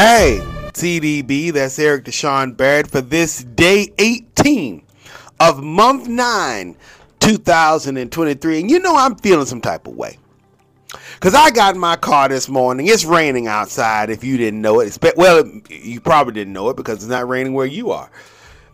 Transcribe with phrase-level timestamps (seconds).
[0.00, 0.38] Hey,
[0.74, 4.84] TDB, that's Eric Deshaun Barrett for this day 18
[5.40, 6.76] of month 9,
[7.18, 8.60] 2023.
[8.60, 10.16] And you know I'm feeling some type of way.
[11.14, 12.86] Because I got in my car this morning.
[12.86, 14.96] It's raining outside if you didn't know it.
[15.16, 18.08] Well, you probably didn't know it because it's not raining where you are.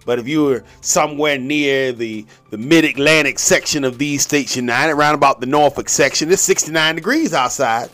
[0.05, 4.91] But if you were somewhere near the, the mid Atlantic section of these Station 9,
[4.91, 7.89] around about the Norfolk section, it's 69 degrees outside.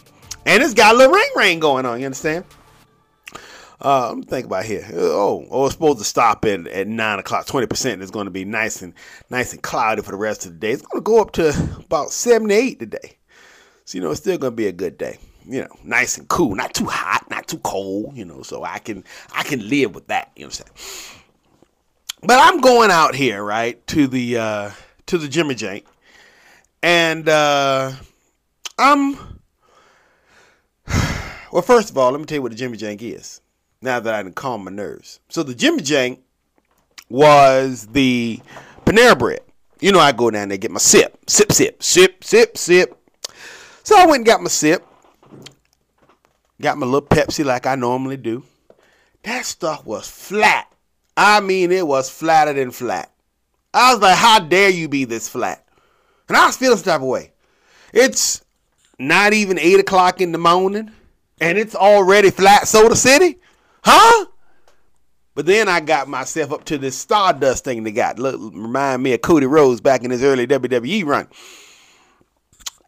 [0.46, 2.44] And it's got a little rain rain going on, you understand?
[3.80, 4.86] Uh, think about here.
[4.92, 7.46] Oh, oh, it's supposed to stop at, at nine o'clock.
[7.46, 8.92] Twenty percent is going to be nice and
[9.30, 10.72] nice and cloudy for the rest of the day.
[10.72, 11.48] It's going to go up to
[11.78, 13.16] about seventy eight today.
[13.86, 15.18] So you know, it's still going to be a good day.
[15.46, 18.14] You know, nice and cool, not too hot, not too cold.
[18.16, 19.02] You know, so I can
[19.34, 20.30] I can live with that.
[20.36, 21.20] You know what I'm saying?
[22.22, 24.70] But I'm going out here right to the uh,
[25.06, 25.84] to the Jimmy Jank,
[26.82, 27.92] and uh,
[28.78, 29.16] I'm.
[31.52, 33.39] Well, first of all, let me tell you what the Jimmy Jank is
[33.82, 35.20] now that I can calm my nerves.
[35.28, 36.18] So the Jimmy Jank
[37.08, 38.40] was the
[38.84, 39.40] Panera bread.
[39.80, 42.96] You know, I go down there get my sip, sip, sip, sip, sip, sip.
[43.82, 44.86] So I went and got my sip,
[46.60, 48.44] got my little Pepsi like I normally do.
[49.22, 50.70] That stuff was flat.
[51.16, 53.10] I mean, it was flatter than flat.
[53.72, 55.66] I was like, how dare you be this flat?
[56.28, 57.32] And I was feeling some type of way.
[57.92, 58.44] It's
[58.98, 60.90] not even 8 o'clock in the morning,
[61.40, 63.38] and it's already flat soda city.
[63.82, 64.26] Huh?
[65.34, 68.18] But then I got myself up to this Stardust thing they got.
[68.18, 71.28] Look, remind me of Cody Rhodes back in his early WWE run.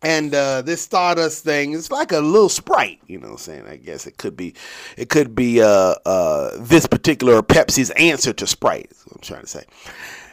[0.03, 3.67] And uh, this Stardust thing is like a little sprite, you know what I'm saying?
[3.69, 4.55] I guess it could be
[4.97, 9.43] it could be uh, uh, this particular Pepsi's answer to Sprite, is what I'm trying
[9.43, 9.65] to say.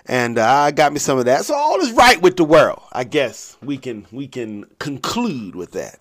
[0.07, 1.45] And uh, I got me some of that.
[1.45, 2.81] So all is right with the world.
[2.91, 5.99] I guess we can we can conclude with that.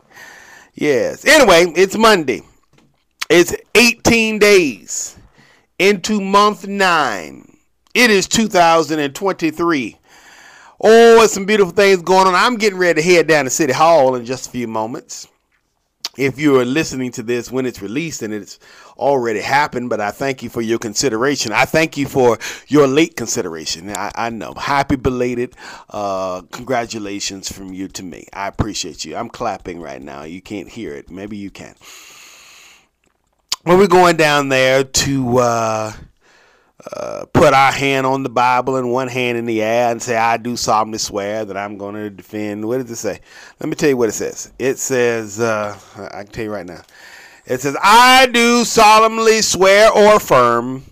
[0.74, 1.26] Yes.
[1.26, 2.42] Anyway, it's Monday.
[3.28, 5.19] It's 18 days
[5.78, 7.59] into month nine.
[7.93, 9.97] It is 2023.
[10.81, 12.34] Oh, it's some beautiful things going on.
[12.34, 15.28] I'm getting ready to head down to City Hall in just a few moments.
[16.16, 18.59] If you are listening to this when it's released and it's
[18.97, 21.53] already happened, but I thank you for your consideration.
[21.53, 23.91] I thank you for your late consideration.
[23.91, 24.55] I, I know.
[24.55, 25.55] Happy belated
[25.91, 28.27] uh, congratulations from you to me.
[28.33, 29.16] I appreciate you.
[29.16, 30.22] I'm clapping right now.
[30.22, 31.10] You can't hear it.
[31.10, 31.75] Maybe you can.
[33.68, 35.92] We're going down there to uh,
[36.90, 40.16] uh, put our hand on the Bible and one hand in the air and say,
[40.16, 42.64] I do solemnly swear that I'm going to defend.
[42.64, 43.20] What does it say?
[43.60, 44.50] Let me tell you what it says.
[44.58, 46.82] It says, uh, I can tell you right now.
[47.44, 50.84] It says, I do solemnly swear or affirm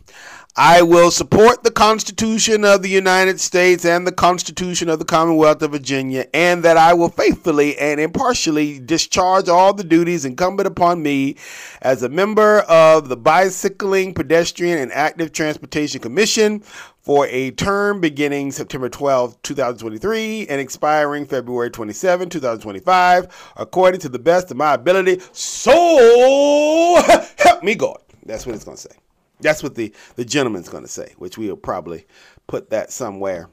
[0.59, 5.61] I will support the Constitution of the United States and the Constitution of the Commonwealth
[5.61, 11.03] of Virginia, and that I will faithfully and impartially discharge all the duties incumbent upon
[11.03, 11.37] me
[11.83, 16.61] as a member of the Bicycling, Pedestrian, and Active Transportation Commission
[17.03, 24.19] for a term beginning September 12, 2023, and expiring February 27, 2025, according to the
[24.19, 25.21] best of my ability.
[25.33, 25.75] So
[27.37, 27.99] help me God.
[28.25, 28.97] That's what it's going to say.
[29.41, 32.07] That's what the, the gentleman's going to say, which we'll probably
[32.47, 33.51] put that somewhere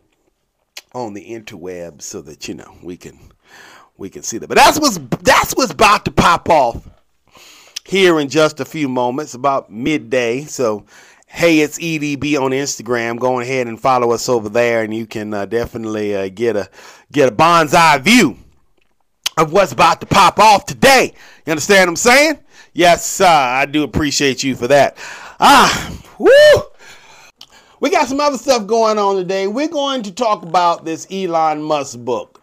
[0.94, 3.20] on the interweb so that you know we can
[3.98, 4.48] we can see that.
[4.48, 6.88] But that's what's that's what's about to pop off
[7.86, 10.44] here in just a few moments, about midday.
[10.46, 10.86] So
[11.28, 13.20] hey, it's EDB on Instagram.
[13.20, 16.70] Go ahead and follow us over there, and you can uh, definitely uh, get a
[17.12, 18.38] get a bonsai view
[19.38, 21.14] of what's about to pop off today.
[21.46, 22.40] You understand what I'm saying?
[22.74, 24.98] Yes, uh, I do appreciate you for that.
[25.40, 26.64] Ah, woo!
[27.80, 29.48] We got some other stuff going on today.
[29.48, 32.42] We're going to talk about this Elon Musk book.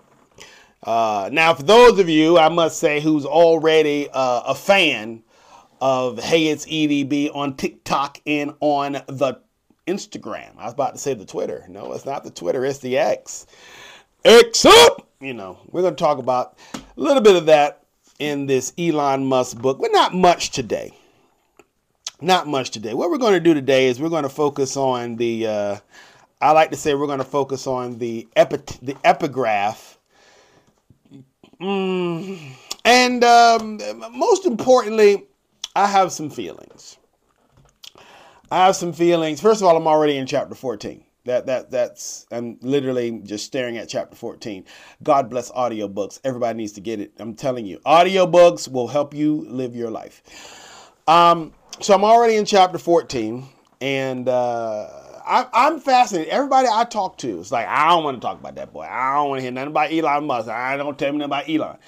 [0.83, 5.23] Uh, now, for those of you, I must say, who's already uh, a fan
[5.81, 9.41] of Hey It's EDB on TikTok and on the
[9.87, 10.59] Instagram.
[10.59, 11.65] I was about to say the Twitter.
[11.69, 13.47] No, it's not the Twitter, it's the X.
[14.25, 15.09] X up!
[15.21, 17.85] You know, we're going to talk about a little bit of that
[18.19, 20.93] in this Elon Musk book, but not much today
[22.21, 22.95] not much today.
[22.95, 25.47] What we're going to do today is we're going to focus on the.
[25.47, 25.77] Uh,
[26.41, 29.99] I like to say we're going to focus on the epi- the epigraph,
[31.61, 32.39] mm,
[32.85, 33.81] and um,
[34.13, 35.27] most importantly,
[35.77, 36.99] I have some feelings.
[38.51, 39.41] I have some feelings.
[39.41, 41.05] First of all, I'm already in chapter 14.
[41.27, 44.65] That that that's I'm literally just staring at chapter 14.
[45.03, 46.19] God bless audiobooks.
[46.25, 47.13] Everybody needs to get it.
[47.19, 50.91] I'm telling you, audiobooks will help you live your life.
[51.07, 53.47] Um, so I'm already in chapter 14,
[53.81, 54.87] and uh,
[55.25, 56.31] I, am fascinated.
[56.31, 58.83] Everybody I talk to is like, I don't want to talk about that boy.
[58.83, 60.49] I don't want to hear nothing about Elon Musk.
[60.49, 61.79] I don't tell me nothing about Elon.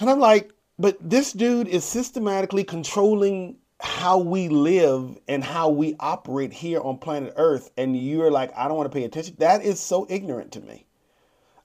[0.00, 5.96] And I'm like, but this dude is systematically controlling how we live and how we
[6.00, 9.36] operate here on planet Earth, and you're like, I don't want to pay attention.
[9.38, 10.86] That is so ignorant to me.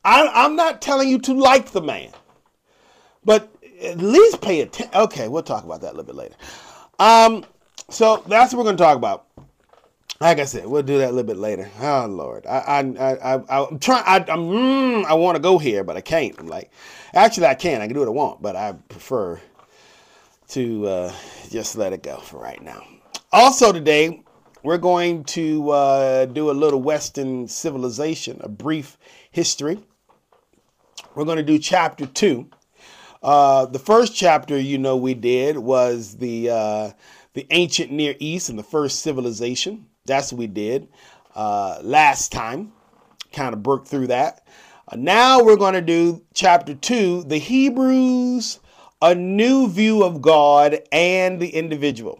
[0.03, 2.11] I, I'm not telling you to like the man,
[3.23, 4.93] but at least pay attention.
[4.93, 6.35] Okay, we'll talk about that a little bit later.
[7.01, 7.43] Um,
[7.89, 9.25] so that's what we're going to talk about.
[10.19, 11.67] Like I said, we'll do that a little bit later.
[11.81, 14.03] Oh Lord, I I I, I am trying.
[14.05, 16.37] I I'm, mm, I want to go here, but I can't.
[16.37, 16.69] I'm like,
[17.11, 17.81] actually, I can.
[17.81, 19.41] I can do what I want, but I prefer
[20.49, 21.13] to uh,
[21.49, 22.85] just let it go for right now.
[23.31, 24.21] Also today,
[24.61, 28.99] we're going to uh, do a little Western civilization, a brief
[29.31, 29.79] history.
[31.15, 32.47] We're going to do chapter two.
[33.21, 36.91] Uh, the first chapter, you know, we did was the uh,
[37.33, 39.85] the ancient Near East and the first civilization.
[40.05, 40.87] That's what we did
[41.35, 42.73] uh, last time.
[43.31, 44.45] Kind of broke through that.
[44.87, 48.59] Uh, now we're going to do chapter two, the Hebrews,
[49.01, 52.19] a new view of God and the individual.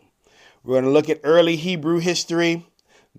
[0.63, 2.68] We're going to look at early Hebrew history,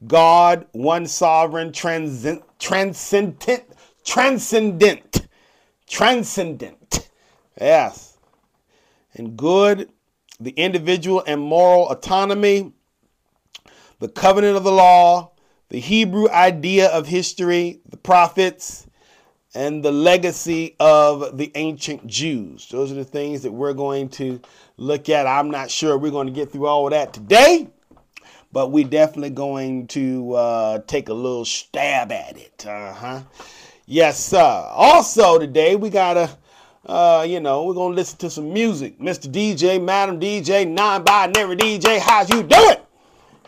[0.07, 3.65] God, one sovereign, transcendent, transcendent,
[4.05, 5.27] transcendent,
[5.89, 7.09] transcendent.
[7.63, 8.19] Yes.
[9.15, 9.91] And good,
[10.41, 12.73] the individual and moral autonomy,
[14.01, 15.31] the covenant of the law,
[15.69, 18.89] the Hebrew idea of history, the prophets,
[19.55, 22.69] and the legacy of the ancient Jews.
[22.69, 24.41] Those are the things that we're going to
[24.77, 25.29] look at.
[25.29, 27.69] I'm not sure we're going to get through all of that today,
[28.51, 32.67] but we're definitely going to uh, take a little stab at it.
[32.67, 33.21] Uh huh.
[33.87, 34.39] Yes, sir.
[34.41, 36.42] Also, today we got to.
[36.85, 38.99] Uh, you know, we're gonna listen to some music.
[38.99, 39.31] Mr.
[39.31, 42.77] DJ, Madam DJ, non-binary DJ, how's you doing?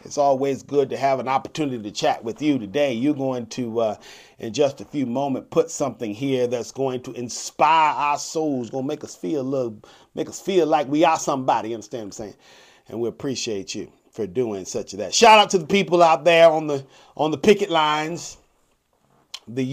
[0.04, 2.92] It's always good to have an opportunity to chat with you today.
[2.92, 3.96] You're going to, uh,
[4.38, 8.82] in just a few moments, put something here that's going to inspire our souls, to
[8.82, 9.78] make us feel a little,
[10.14, 11.70] make us feel like we are somebody.
[11.70, 12.34] You understand what I'm saying?
[12.88, 15.12] And we appreciate you for doing such of that.
[15.12, 16.84] Shout out to the people out there on the
[17.16, 18.36] on the picket lines,
[19.48, 19.64] the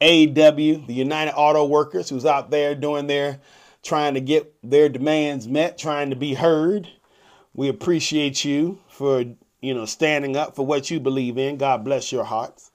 [0.00, 3.40] UAW, the United Auto Workers, who's out there doing their,
[3.82, 6.88] trying to get their demands met, trying to be heard.
[7.54, 9.24] We appreciate you for
[9.60, 11.56] you know, standing up for what you believe in.
[11.56, 12.70] God bless your hearts.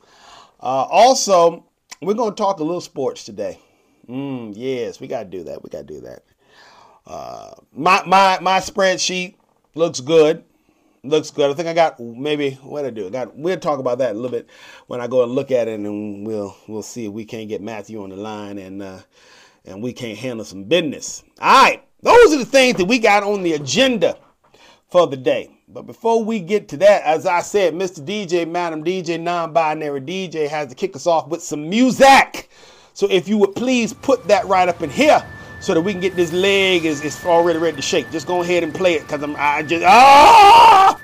[0.59, 1.65] Uh, also,
[2.01, 3.59] we're going to talk a little sports today.
[4.09, 5.63] Mm, yes, we got to do that.
[5.63, 6.23] We got to do that.
[7.05, 9.35] Uh, my my my spreadsheet
[9.73, 10.43] looks good.
[11.03, 11.49] Looks good.
[11.49, 13.07] I think I got maybe what I do.
[13.07, 13.35] I got.
[13.35, 14.47] We'll talk about that a little bit
[14.85, 17.59] when I go and look at it, and we'll we'll see if we can't get
[17.59, 18.99] Matthew on the line and uh,
[19.65, 21.23] and we can't handle some business.
[21.39, 24.15] All right, those are the things that we got on the agenda
[24.89, 25.49] for the day.
[25.67, 28.05] But before we get to that, as I said, Mr.
[28.05, 32.51] DJ, Madam DJ, non binary DJ has to kick us off with some music.
[32.93, 35.25] So if you would please put that right up in here
[35.61, 38.11] so that we can get this leg is, is already ready to shake.
[38.11, 40.99] Just go ahead and play it because I'm I just ah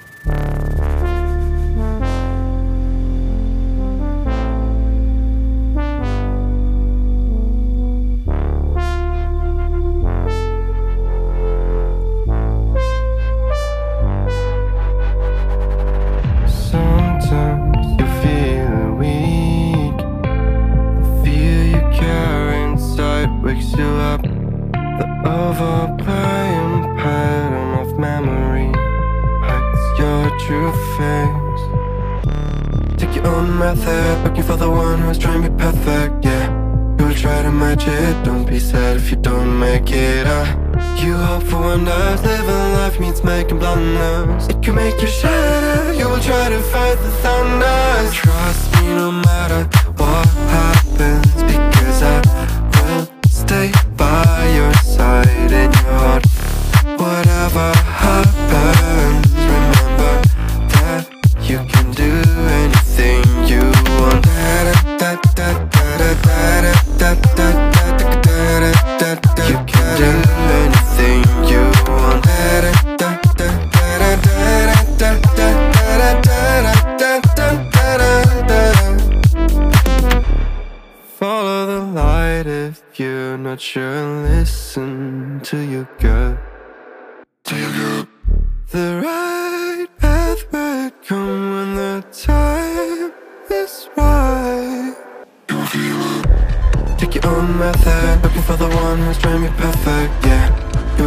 [83.48, 86.47] not sure and listen to your gut.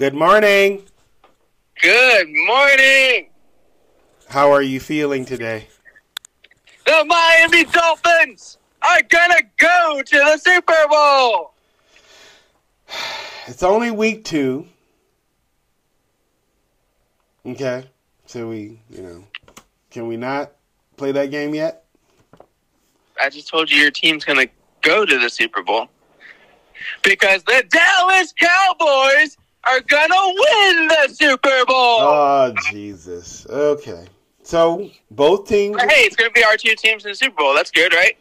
[0.00, 0.82] Good morning.
[1.82, 3.28] Good morning.
[4.30, 5.68] How are you feeling today?
[6.86, 11.52] The Miami Dolphins are gonna go to the Super Bowl.
[13.46, 14.66] It's only week two.
[17.44, 17.84] Okay.
[18.24, 19.24] So we, you know,
[19.90, 20.52] can we not
[20.96, 21.84] play that game yet?
[23.20, 24.46] I just told you your team's gonna
[24.80, 25.88] go to the Super Bowl
[27.02, 29.36] because the Dallas Cowboys
[29.70, 32.00] are gonna win the Super Bowl.
[32.00, 33.46] Oh, Jesus.
[33.48, 34.06] Okay.
[34.42, 35.80] So both teams.
[35.80, 37.54] hey, it's gonna be our two teams in the Super Bowl.
[37.54, 38.16] That's good, right?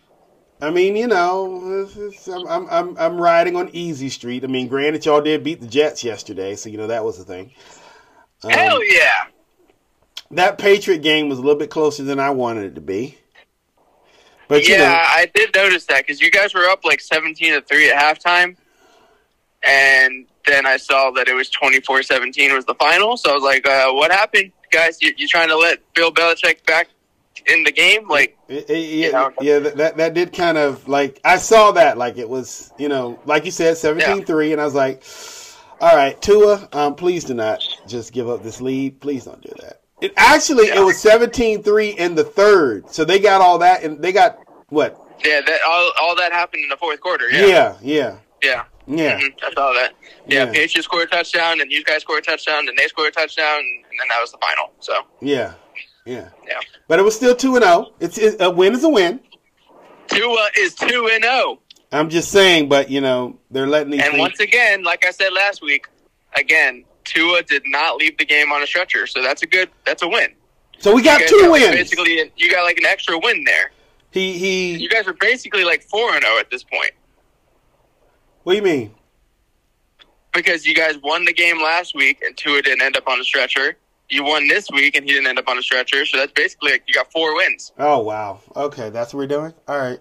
[0.62, 1.88] I mean, you know,
[2.28, 4.44] I'm, I'm I'm I'm riding on easy street.
[4.44, 7.24] I mean, granted, y'all did beat the Jets yesterday, so you know that was the
[7.24, 7.52] thing.
[8.44, 9.26] Um, Hell yeah.
[10.32, 13.18] That Patriot game was a little bit closer than I wanted it to be.
[14.48, 17.54] But yeah, you know, I did notice that because you guys were up like seventeen
[17.54, 18.58] to three at halftime,
[19.64, 23.18] and then I saw that it was 24-17 was the final.
[23.18, 25.02] So I was like, uh, "What happened, guys?
[25.02, 26.88] You, you trying to let Bill Belichick back
[27.48, 29.32] in the game?" Like, It- it- yeah, You know?
[29.42, 33.20] yeah, that, that did kind of like I saw that like it was you know
[33.26, 35.04] like you said 17-3 and I was like,
[35.82, 39.00] all right, Tua, um, please do not just give up this lead.
[39.02, 39.82] Please don't do that.
[40.02, 44.12] It actually it was 17-3 in the third, so they got all that and they
[44.14, 44.98] got what?
[45.26, 47.30] yeah, that all all that happened in the fourth quarter.
[47.30, 49.20] Yeah, Yeah, yeah, yeah, yeah.
[49.20, 49.94] Mhm, I saw that.
[50.28, 50.52] Yeah, Yeah.
[50.52, 53.60] Patriots scored a touchdown, and you guys scored a touchdown, and they scored a touchdown,
[53.60, 54.72] and then that was the final.
[54.80, 55.54] So yeah,
[56.06, 56.30] yeah.
[56.48, 57.92] yeah, But it was still two and zero.
[58.00, 59.20] It's it, a win is a win.
[60.08, 61.60] Tua is two and zero.
[61.92, 64.20] I'm just saying, but you know they're letting these And things.
[64.20, 65.88] once again, like I said last week,
[66.36, 70.04] again, Tua did not leave the game on a stretcher, so that's a good, that's
[70.04, 70.34] a win.
[70.80, 71.68] so we got two got wins.
[71.76, 73.72] Basically, you got like an extra win there.
[74.12, 74.78] He he.
[74.78, 76.92] You guys are basically like four and zero at this point
[78.50, 78.96] What do you mean?
[80.34, 83.24] because you guys won the game last week, and Tua didn't end up on a
[83.24, 83.78] stretcher.
[84.10, 86.04] You won this week, and he didn't end up on a stretcher.
[86.04, 87.74] So that's basically like you got four wins.
[87.78, 88.40] Oh wow.
[88.56, 89.54] Okay, that's what we're doing.
[89.68, 90.00] All right.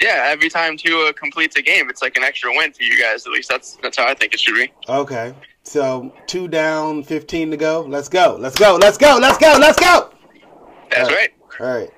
[0.00, 3.26] Yeah, every time Tua completes a game, it's like an extra win for you guys.
[3.26, 4.72] At least that's that's how I think it should be.
[4.88, 5.34] Okay.
[5.64, 7.84] So two down, fifteen to go.
[7.88, 8.36] Let's go.
[8.38, 8.78] Let's go.
[8.80, 9.18] Let's go.
[9.20, 9.56] Let's go.
[9.58, 10.14] Let's go.
[10.88, 11.30] That's All right.
[11.58, 11.90] All right.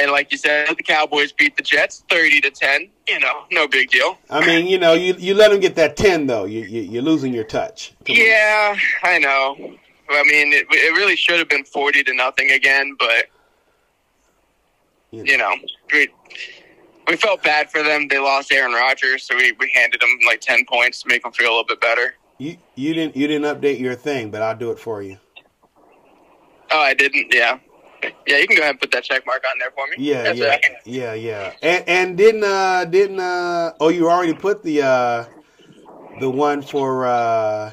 [0.00, 2.90] And like you said, the Cowboys beat the Jets thirty to ten.
[3.08, 4.18] You know, no big deal.
[4.30, 6.44] I mean, you know, you you let them get that ten though.
[6.44, 7.94] You, you you're losing your touch.
[8.04, 8.22] Come on.
[8.22, 9.56] Yeah, I know.
[10.08, 13.26] I mean, it, it really should have been forty to nothing again, but
[15.10, 15.54] You you know,
[15.92, 16.08] we
[17.08, 18.08] we felt bad for them.
[18.08, 21.32] They lost Aaron Rodgers, so we, we handed them like ten points to make them
[21.32, 22.14] feel a little bit better.
[22.38, 25.18] You you didn't you didn't update your thing, but I'll do it for you.
[26.70, 27.32] Oh, I didn't.
[27.32, 27.58] Yeah,
[28.26, 28.38] yeah.
[28.38, 29.96] You can go ahead and put that check mark on there for me.
[29.98, 30.64] Yeah, That's yeah, right.
[30.84, 31.52] yeah, yeah.
[31.62, 35.24] And and didn't uh didn't uh oh you already put the uh
[36.20, 37.70] the one for uh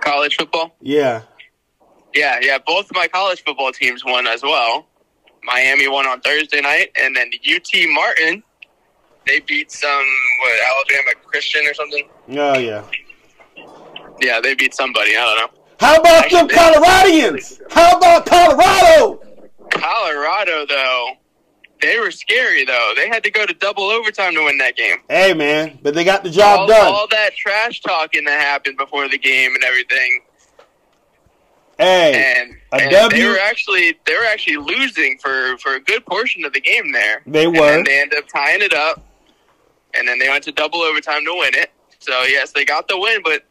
[0.00, 0.74] College football.
[0.80, 1.22] yeah
[2.14, 2.58] Yeah, yeah.
[2.66, 4.86] Both my college football teams won as well.
[5.44, 8.42] Miami won on Thursday night, and then UT Martin
[9.26, 10.04] they beat some
[10.40, 12.08] what Alabama Christian or something.
[12.30, 12.84] oh yeah.
[14.20, 15.16] Yeah, they beat somebody.
[15.16, 15.58] I don't know.
[15.80, 17.60] How about them Coloradians?
[17.70, 19.20] How about Colorado?
[19.70, 21.12] Colorado though,
[21.80, 22.92] they were scary though.
[22.96, 24.96] They had to go to double overtime to win that game.
[25.08, 26.86] Hey man, but they got the job all, done.
[26.92, 30.20] all that trash talking that happened before the game and everything,
[31.78, 33.22] hey, and, and W?
[33.22, 36.92] they were actually they were actually losing for for a good portion of the game
[36.92, 37.22] there.
[37.26, 37.60] They And were.
[37.66, 39.04] then they ended up tying it up,
[39.94, 41.70] and then they went to double overtime to win it.
[42.00, 43.44] So yes, they got the win, but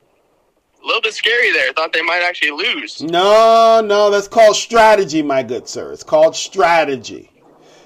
[0.81, 1.73] a little bit scary there.
[1.73, 3.01] Thought they might actually lose.
[3.01, 5.91] No, no, that's called strategy, my good sir.
[5.91, 7.31] It's called strategy.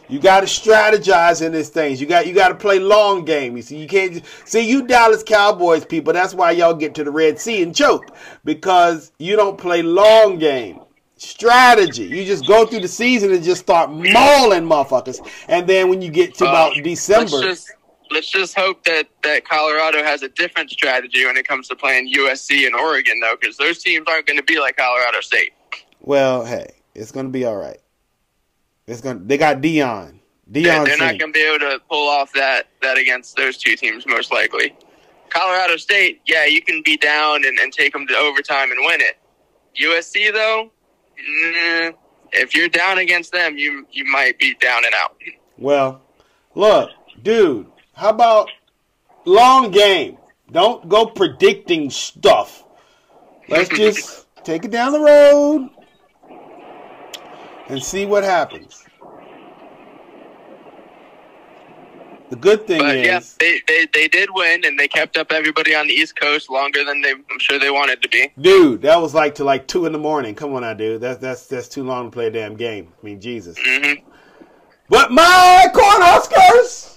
[0.09, 2.01] You got to strategize in these things.
[2.01, 3.55] You got you got to play long game.
[3.55, 6.11] You see, you can't see you Dallas Cowboys people.
[6.11, 10.37] That's why y'all get to the Red Sea and choke because you don't play long
[10.37, 10.81] game
[11.15, 12.03] strategy.
[12.03, 16.11] You just go through the season and just start mauling motherfuckers, and then when you
[16.11, 17.71] get to about Uh, December, Let's just
[18.11, 22.13] let's just hope that that Colorado has a different strategy when it comes to playing
[22.13, 25.51] USC and Oregon, though, because those teams aren't going to be like Colorado State.
[26.01, 27.79] well, hey, it's gonna be all right.
[28.87, 29.19] It's gonna.
[29.19, 30.19] They got Deion.
[30.47, 30.85] They're, Deion.
[30.85, 34.05] they're not going to be able to pull off that that against those two teams,
[34.05, 34.75] most likely.
[35.29, 38.99] Colorado State, yeah, you can be down and, and take them to overtime and win
[38.99, 39.17] it.
[39.81, 40.69] USC though,
[41.17, 41.95] mm,
[42.33, 45.15] if you're down against them, you you might be down and out.
[45.57, 46.01] Well,
[46.55, 46.89] look,
[47.23, 47.67] dude.
[48.01, 48.49] How about
[49.25, 50.17] long game?
[50.51, 52.63] Don't go predicting stuff.
[53.47, 55.69] Let's just take it down the road
[57.69, 58.83] and see what happens.
[62.31, 65.31] The good thing But is, yeah, they, they they did win, and they kept up
[65.31, 68.29] everybody on the East Coast longer than they I'm sure they wanted to be.
[68.41, 70.33] dude, that was like to like two in the morning.
[70.33, 71.01] Come on, I dude.
[71.01, 72.93] That's that's that's too long to play a damn game.
[72.99, 73.59] I mean, Jesus.
[73.63, 73.93] hmm
[74.89, 76.90] But my Cornhuskers,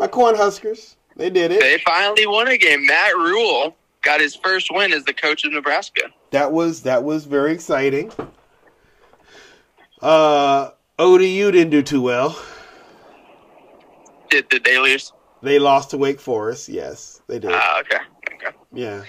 [0.00, 1.60] my Cornhuskers, they did it.
[1.60, 2.86] They finally won a game.
[2.86, 6.02] Matt Rhule got his first win as the coach of Nebraska.
[6.30, 8.10] that was that was very exciting.
[10.00, 12.40] Uh, ODU didn't do too well.
[14.30, 15.12] Did did they lose?
[15.42, 16.68] They lost to Wake Forest.
[16.68, 17.50] Yes, they did.
[17.54, 17.98] Ah, okay.
[18.34, 18.56] Okay.
[18.72, 19.02] yeah.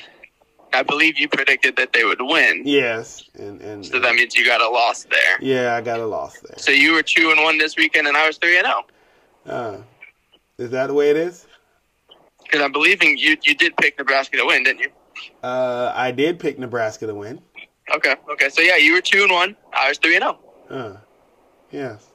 [0.74, 2.64] I believe you predicted that they would win.
[2.66, 3.24] Yes.
[3.38, 5.38] And and So that means you got a loss there.
[5.42, 6.58] yeah, I got a loss there.
[6.58, 8.84] So you were two and one this weekend, and I was three and zero.
[9.46, 9.78] Uh,
[10.62, 11.48] is that the way it is?
[12.44, 14.90] Because I'm believing you you did pick Nebraska to win, didn't you?
[15.44, 17.42] Uh, I did pick Nebraska to win.
[17.94, 18.16] Okay.
[18.32, 18.50] Okay.
[18.50, 19.56] So yeah, you were two and one.
[19.74, 20.40] I was three and zero.
[20.70, 20.98] Uh,
[21.72, 22.08] yes.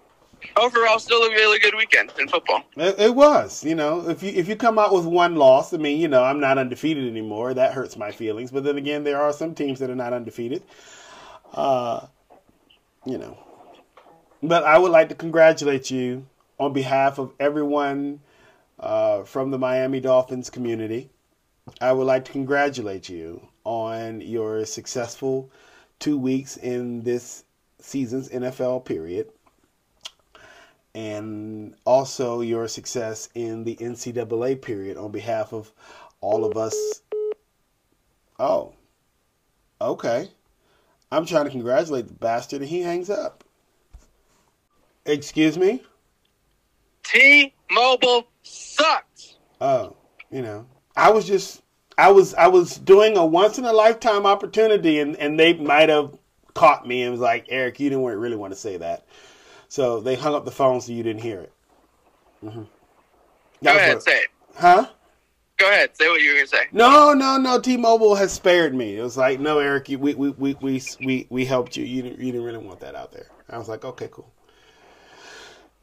[0.56, 2.62] Overall, still a really good weekend in football.
[2.76, 5.78] It, it was, you know, if you if you come out with one loss, I
[5.78, 7.52] mean, you know, I'm not undefeated anymore.
[7.54, 8.50] That hurts my feelings.
[8.52, 10.62] But then again, there are some teams that are not undefeated.
[11.52, 12.06] Uh,
[13.04, 13.38] you know,
[14.42, 16.26] but I would like to congratulate you
[16.58, 18.20] on behalf of everyone
[18.78, 21.10] uh, from the Miami Dolphins community.
[21.80, 25.50] I would like to congratulate you on your successful
[25.98, 27.44] two weeks in this
[27.80, 29.28] season's NFL period
[30.94, 35.70] and also your success in the NCAA period on behalf of
[36.22, 37.02] all of us.
[38.38, 38.72] Oh,
[39.80, 40.30] okay.
[41.12, 43.44] I'm trying to congratulate the bastard and he hangs up.
[45.04, 45.82] Excuse me?
[47.04, 49.36] T-Mobile sucks.
[49.60, 49.96] Oh,
[50.30, 51.62] you know, I was just,
[51.98, 55.88] I was, I was doing a once in a lifetime opportunity and, and they might
[55.88, 56.16] have
[56.54, 59.06] caught me and was like, Eric, you didn't really want to say that.
[59.68, 61.52] So they hung up the phone so you didn't hear it.
[62.40, 62.62] hmm
[63.64, 64.28] Go ahead, say it.
[64.54, 64.88] Huh?
[65.58, 66.66] Go ahead, say what you were gonna say.
[66.70, 67.58] No, no, no.
[67.58, 68.98] T-Mobile has spared me.
[68.98, 71.84] It was like, no, Eric, you, we, we, we, we, we, we helped you.
[71.84, 73.26] You didn't, you didn't really want that out there.
[73.48, 74.30] I was like, okay, cool.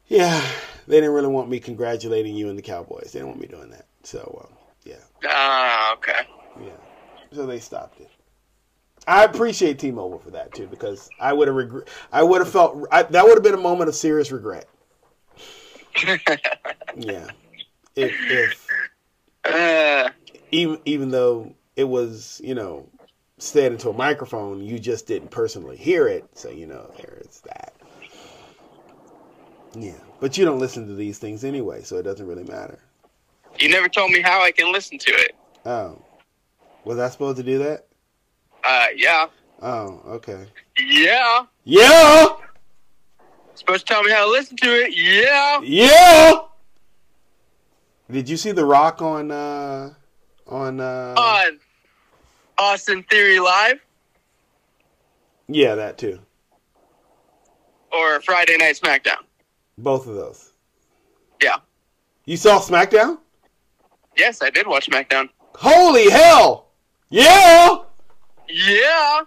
[0.08, 0.44] Yeah,
[0.86, 3.10] they didn't really want me congratulating you and the Cowboys.
[3.12, 3.86] They didn't want me doing that.
[4.02, 6.26] So, um, yeah, Ah, okay.
[6.62, 6.76] yeah.
[7.32, 8.10] So they stopped it.
[9.06, 11.88] I appreciate T-Mobile for that too, because I would have regret.
[12.12, 14.66] I would have felt I, that would have been a moment of serious regret.
[16.96, 17.28] Yeah,
[17.96, 18.68] if if
[19.44, 20.10] uh,
[20.52, 22.88] even even though it was you know
[23.38, 27.40] said into a microphone, you just didn't personally hear it, so you know there is
[27.42, 27.73] that.
[29.76, 32.78] Yeah, but you don't listen to these things anyway, so it doesn't really matter.
[33.58, 35.34] you never told me how I can listen to it.
[35.66, 36.00] Oh,
[36.84, 37.86] was I supposed to do that?
[38.62, 39.26] Uh, yeah,
[39.62, 40.46] Oh, okay.
[40.78, 41.44] yeah.
[41.64, 42.26] Yeah,
[43.54, 44.92] Supposed to tell me how to listen to it.
[44.96, 45.60] Yeah.
[45.62, 46.32] yeah.
[48.10, 49.94] Did you see The Rock on uh
[50.46, 51.14] on uh?
[51.16, 51.58] On
[52.58, 53.80] Austin Theory Live
[55.48, 56.18] yeah, that too.
[57.92, 59.22] or Friday Night SmackDown.
[59.78, 60.52] Both of those.
[61.42, 61.56] Yeah.
[62.24, 63.18] You saw SmackDown?
[64.16, 65.28] Yes, I did watch SmackDown.
[65.56, 66.68] Holy hell!
[67.10, 67.76] Yeah.
[68.48, 69.20] Yeah.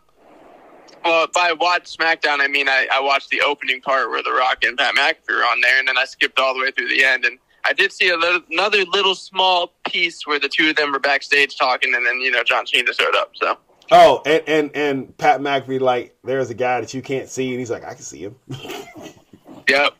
[1.03, 4.63] Well, by watch SmackDown, I mean I, I watched the opening part where The Rock
[4.63, 7.03] and Pat McAfee were on there, and then I skipped all the way through the
[7.03, 7.25] end.
[7.25, 10.91] And I did see a little, another little small piece where the two of them
[10.91, 13.31] were backstage talking, and then you know John Cena showed up.
[13.35, 13.57] So
[13.89, 17.59] Oh, and, and and Pat McAfee, like, there's a guy that you can't see, and
[17.59, 18.35] he's like, I can see him.
[19.69, 19.93] yep,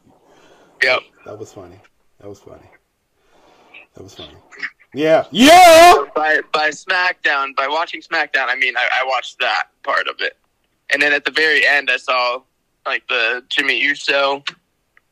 [0.84, 1.00] yep.
[1.26, 1.80] that was funny.
[2.20, 2.70] That was funny.
[3.96, 4.36] That was funny.
[4.94, 5.26] Yeah.
[5.32, 5.96] Yeah.
[6.16, 10.38] By by SmackDown, by watching SmackDown, I mean I, I watched that part of it,
[10.92, 12.42] and then at the very end, I saw
[12.86, 14.44] like the Jimmy Uso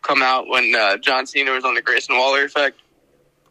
[0.02, 2.80] come out when uh, John Cena was on the Grayson Waller effect.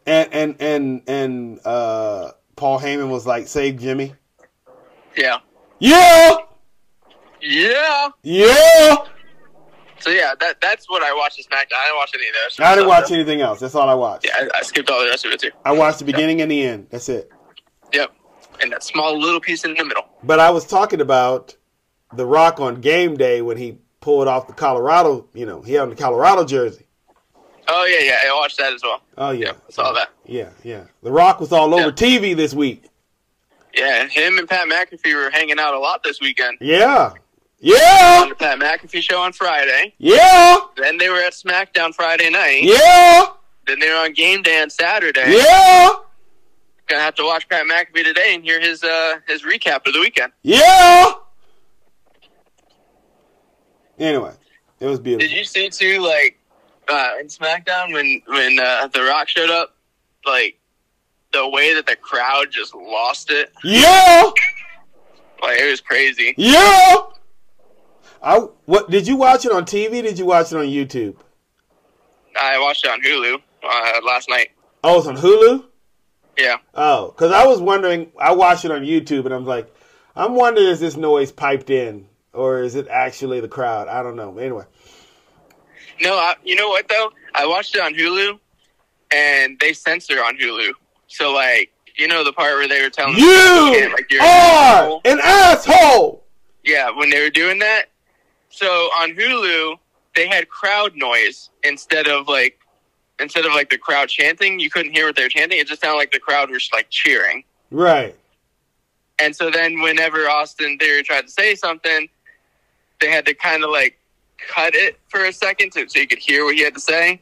[0.07, 4.13] And and and and uh, Paul Heyman was like, "Save Jimmy."
[5.15, 5.39] Yeah.
[5.79, 6.35] Yeah,
[7.41, 8.09] Yeah.
[8.23, 8.95] yeah.
[10.05, 11.77] So yeah, that that's what I watched this SmackDown.
[11.79, 12.59] I didn't watch any of those.
[12.59, 13.59] I didn't watch anything else.
[13.59, 14.27] That's all I watched.
[14.27, 15.49] Yeah, I, I skipped all the rest of it too.
[15.65, 16.85] I watched the beginning and the end.
[16.91, 17.31] That's it.
[17.91, 18.13] Yep.
[18.61, 20.03] And that small little piece in the middle.
[20.21, 21.55] But I was talking about
[22.13, 25.27] The Rock on game day when he pulled off the Colorado.
[25.33, 26.85] You know, he had on the Colorado jersey.
[27.67, 29.01] Oh yeah, yeah, I watched that as well.
[29.17, 30.09] Oh yeah, Yep, saw that.
[30.23, 30.83] Yeah, yeah.
[31.01, 31.89] The Rock was all over Yeah.
[32.19, 32.83] TV this week.
[33.73, 36.59] Yeah, and him and Pat McAfee were hanging out a lot this weekend.
[36.61, 37.13] Yeah,
[37.63, 39.93] On yeah, the Pat McAfee show on Friday.
[39.97, 42.63] yeah, Then they were at SmackDown Friday night.
[42.63, 43.25] yeah,
[43.65, 45.33] Then they were on Game Day on Saturday.
[45.37, 45.89] yeah,
[46.87, 49.99] Gonna have to watch Pat McAfee today and hear his uh his recap of the
[49.99, 50.31] weekend.
[50.43, 51.11] yeah.
[53.97, 54.33] Anyway,
[54.81, 55.27] it was beautiful.
[55.27, 56.37] Did you see too, like
[56.89, 59.75] uh, in SmackDown when when uh, The Rock showed up,
[60.25, 60.59] like
[61.31, 64.23] the way that the crowd just lost it, Yeah,
[65.41, 66.33] like it was crazy.
[66.37, 66.95] yeah.
[68.21, 68.89] I what?
[68.89, 70.01] Did you watch it on TV?
[70.01, 71.15] Did you watch it on YouTube?
[72.39, 74.49] I watched it on Hulu uh, last night.
[74.83, 75.65] Oh, it's on Hulu.
[76.37, 78.11] Yeah, Oh, because I was wondering.
[78.19, 79.73] I watched it on YouTube, and I'm like,
[80.17, 83.87] I'm wondering is this noise piped in, or is it actually the crowd?
[83.87, 84.37] I don't know.
[84.37, 84.65] Anyway,
[86.01, 87.11] no, I, you know what though?
[87.33, 88.37] I watched it on Hulu,
[89.13, 90.71] and they censor on Hulu.
[91.07, 94.81] So like, you know the part where they were telling you like, you're an are
[94.81, 95.01] asshole?
[95.05, 96.23] an asshole.
[96.65, 97.85] Yeah, when they were doing that.
[98.55, 99.77] So on Hulu,
[100.15, 102.57] they had crowd noise instead of like
[103.19, 104.61] instead of like the crowd chanting.
[104.61, 105.59] You couldn't hear what they were chanting.
[105.59, 107.43] It just sounded like the crowd was like cheering.
[107.69, 108.15] Right.
[109.19, 112.07] And so then whenever Austin Theory tried to say something,
[113.01, 113.99] they had to kind of like
[114.37, 117.19] cut it for a second to, so you could hear what he had to say.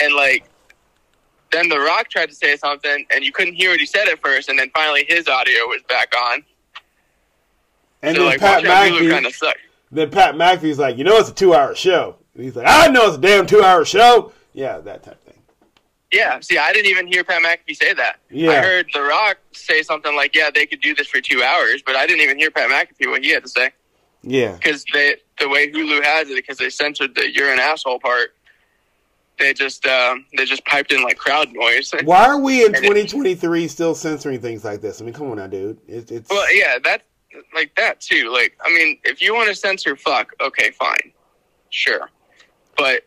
[0.00, 0.48] And like
[1.52, 4.20] then The Rock tried to say something and you couldn't hear what he said at
[4.20, 6.42] first, and then finally his audio was back on.
[8.06, 9.48] And so then like Pat kind McAfee.
[9.48, 9.54] of.
[9.90, 12.16] Then Pat McAfee's like, you know, it's a two-hour show.
[12.34, 14.32] And he's like, I know it's a damn two-hour show.
[14.52, 15.34] Yeah, that type thing.
[16.12, 18.20] Yeah, see, I didn't even hear Pat McAfee say that.
[18.30, 18.50] Yeah.
[18.52, 21.82] I heard The Rock say something like, "Yeah, they could do this for two hours,"
[21.84, 23.70] but I didn't even hear Pat McAfee what he had to say
[24.22, 24.52] Yeah.
[24.52, 28.34] because they the way Hulu has it because they censored the "you're an asshole" part.
[29.38, 31.92] They just um, they just piped in like crowd noise.
[32.04, 35.02] Why are we in 2023 still censoring things like this?
[35.02, 35.78] I mean, come on now, dude.
[35.88, 37.02] It, it's Well, yeah, that
[37.54, 38.30] like that too.
[38.32, 41.12] Like, I mean, if you want to censor fuck, okay, fine,
[41.70, 42.10] sure,
[42.76, 43.02] but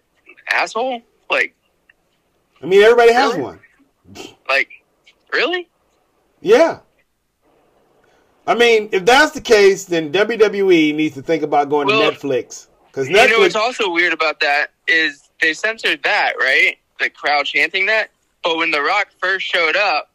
[0.52, 1.56] asshole, like,
[2.62, 3.44] I mean, everybody has Really?
[3.44, 3.60] one.
[4.48, 4.70] like,
[5.32, 5.70] really?
[6.42, 6.80] Yeah.
[8.48, 12.18] I mean, if that's the case, then WWE needs to think about going Well, to
[12.18, 16.78] Netflix because You know what's also weird about that is they censored that, right?
[17.00, 18.10] The crowd chanting that.
[18.44, 20.10] But when The Rock first showed up,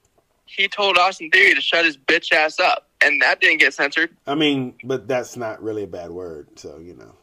[0.46, 4.10] he told Austin Theory to shut his bitch ass up, and that didn't get censored.
[4.26, 7.14] I mean, but that's not really a bad word, so you know.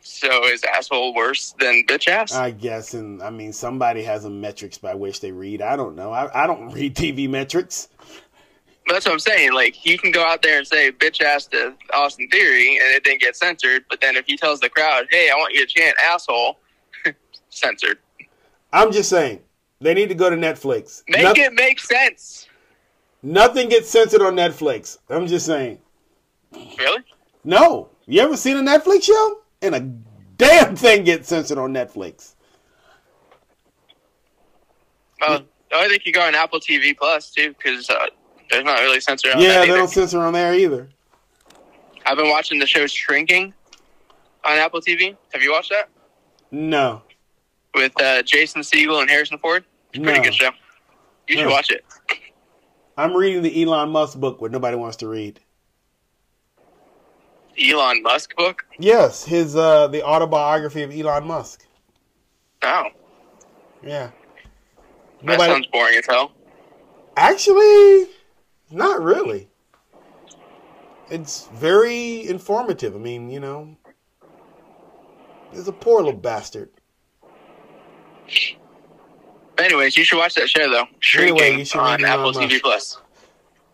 [0.00, 2.32] So is asshole worse than bitch ass?
[2.32, 5.60] I guess, and I mean, somebody has a metrics by which they read.
[5.60, 6.12] I don't know.
[6.12, 7.88] I, I don't read TV metrics.
[8.86, 9.52] That's what I'm saying.
[9.52, 13.02] Like he can go out there and say bitch ass to Austin Theory, and it
[13.02, 13.84] didn't get censored.
[13.90, 16.58] But then if he tells the crowd, "Hey, I want you to chant asshole,"
[17.50, 17.98] censored.
[18.72, 19.40] I'm just saying
[19.80, 21.02] they need to go to Netflix.
[21.08, 22.45] Make it make sense.
[23.22, 24.98] Nothing gets censored on Netflix.
[25.08, 25.78] I'm just saying.
[26.52, 27.02] Really?
[27.44, 29.38] No, you ever seen a Netflix show?
[29.62, 29.80] And a
[30.36, 32.34] damn thing gets censored on Netflix.
[35.22, 35.40] Uh,
[35.74, 38.06] I think you go on Apple TV Plus too, because uh,
[38.50, 39.76] there's not really censor on yeah, they either.
[39.78, 40.88] don't censor on there either.
[42.04, 43.52] I've been watching the show Shrinking
[44.44, 45.16] on Apple TV.
[45.32, 45.88] Have you watched that
[46.50, 47.02] No,
[47.74, 49.64] with uh, Jason Segel and Harrison Ford?
[49.92, 50.24] It's a pretty No.
[50.24, 50.50] good show.
[51.28, 51.50] You should No.
[51.50, 51.84] watch it.
[52.96, 55.40] I'm reading the Elon Musk book, what nobody wants to read.
[57.62, 58.64] Elon Musk book.
[58.78, 61.66] Yes, his uh the autobiography of Elon Musk.
[62.62, 62.84] Oh,
[63.82, 64.08] Yeah.
[64.08, 64.12] that
[65.22, 66.32] Nobody sounds boring as hell.
[67.16, 68.08] actually
[68.70, 69.48] not really.
[71.08, 72.94] It's very informative.
[72.96, 73.76] I mean, you know,
[75.52, 76.70] he's a poor little bastard.
[79.58, 80.84] Anyways, you should watch that show though.
[81.00, 82.62] Shrinking Anyway, you should on Apple TV Musk.
[82.62, 82.98] Plus.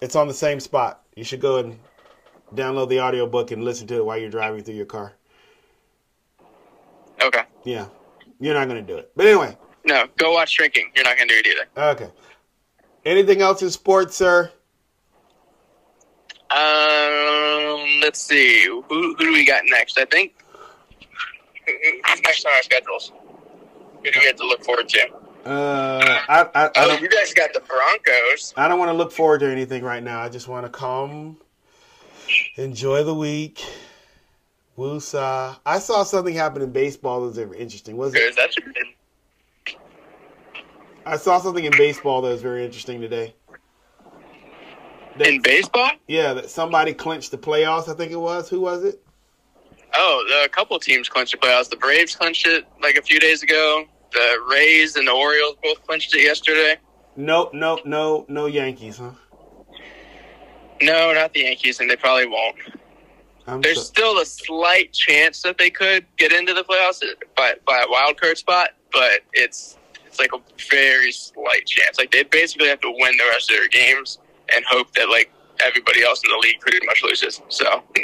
[0.01, 1.03] It's on the same spot.
[1.16, 1.79] You should go and
[2.55, 5.14] download the audiobook and listen to it while you're driving through your car.
[7.23, 7.42] Okay.
[7.64, 7.87] Yeah.
[8.40, 9.11] You're not going to do it.
[9.16, 10.90] But anyway, No, go watch Shrinking.
[10.95, 11.90] You're not gonna do it either.
[11.92, 12.11] okay.
[13.05, 14.51] Anything else in sports, sir?
[16.51, 18.64] Um, let's see.
[18.66, 19.99] Who who do we got next?
[19.99, 20.35] I think.
[21.66, 23.12] I next on our schedules?
[24.05, 25.09] Who do we have to look forward to?
[25.44, 28.55] Uh, I, I, I Oh, don't, you guys got the Broncos.
[28.57, 30.20] I don't want to look forward to anything right now.
[30.20, 31.38] I just want to come,
[32.57, 33.64] enjoy the week.
[34.78, 35.59] Woosah.
[35.66, 37.96] I saw something happen in baseball that was very interesting.
[37.96, 38.18] Was it?
[38.20, 39.76] Because that should be
[41.05, 43.35] I saw something in baseball that was very interesting today.
[45.18, 45.90] That- in baseball.
[46.07, 47.88] yeah, that somebody clinched the playoffs.
[47.88, 48.48] I think it was.
[48.48, 49.02] Who was it?
[49.94, 51.68] Oh, a couple teams clinched the playoffs.
[51.68, 53.85] The Braves clinched it like a few days ago.
[54.12, 56.77] The Rays and the Orioles both clinched it yesterday.
[57.16, 59.11] No, no, no, no Yankees, huh?
[60.81, 62.57] No, not the Yankees, and they probably won't.
[63.46, 67.03] I'm There's so- still a slight chance that they could get into the playoffs
[67.37, 70.38] by by a wild card spot, but it's it's like a
[70.70, 71.98] very slight chance.
[71.98, 74.18] Like they basically have to win the rest of their games
[74.55, 77.40] and hope that like everybody else in the league pretty much loses.
[77.48, 77.83] So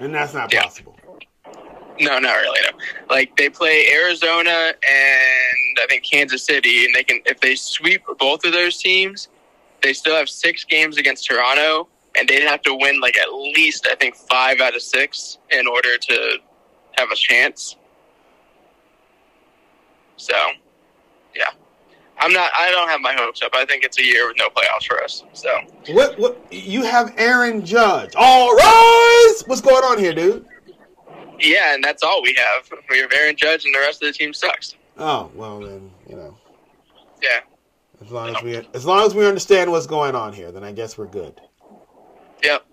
[0.00, 0.64] and that's not Yeah.
[0.64, 0.96] possible.
[2.02, 2.58] No, not really.
[2.70, 7.54] No, like they play Arizona and I think Kansas City, and they can if they
[7.54, 9.28] sweep both of those teams,
[9.82, 13.86] they still have six games against Toronto, and they'd have to win like at least
[13.90, 16.38] I think five out of six in order to
[16.98, 17.76] have a chance.
[20.16, 20.34] So,
[21.34, 21.46] yeah,
[22.18, 22.50] I'm not.
[22.56, 23.52] I don't have my hopes up.
[23.54, 25.24] I think it's a year with no playoffs for us.
[25.32, 25.50] So,
[25.88, 26.18] What?
[26.18, 26.40] What?
[26.52, 28.12] You have Aaron Judge.
[28.16, 29.42] All rise.
[29.46, 30.46] What's going on here, dude?
[31.42, 32.70] Yeah, and that's all we have.
[32.88, 34.74] We have Aaron Judge, and the rest of the team sucks.
[34.98, 36.36] Oh well, then you know.
[37.22, 37.40] Yeah,
[38.00, 40.72] As long as we as long as we understand what's going on here, then I
[40.72, 41.40] guess we're good.
[42.42, 42.64] yep.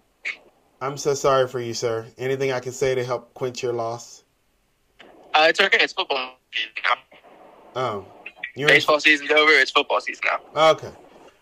[0.81, 2.07] I'm so sorry for you, sir.
[2.17, 4.23] Anything I can say to help quench your loss?
[5.33, 5.77] Uh, it's okay.
[5.81, 7.19] It's football season now.
[7.75, 8.05] Oh,
[8.55, 9.51] you're Baseball season's over.
[9.51, 10.23] It's football season
[10.55, 10.71] now.
[10.71, 10.91] okay.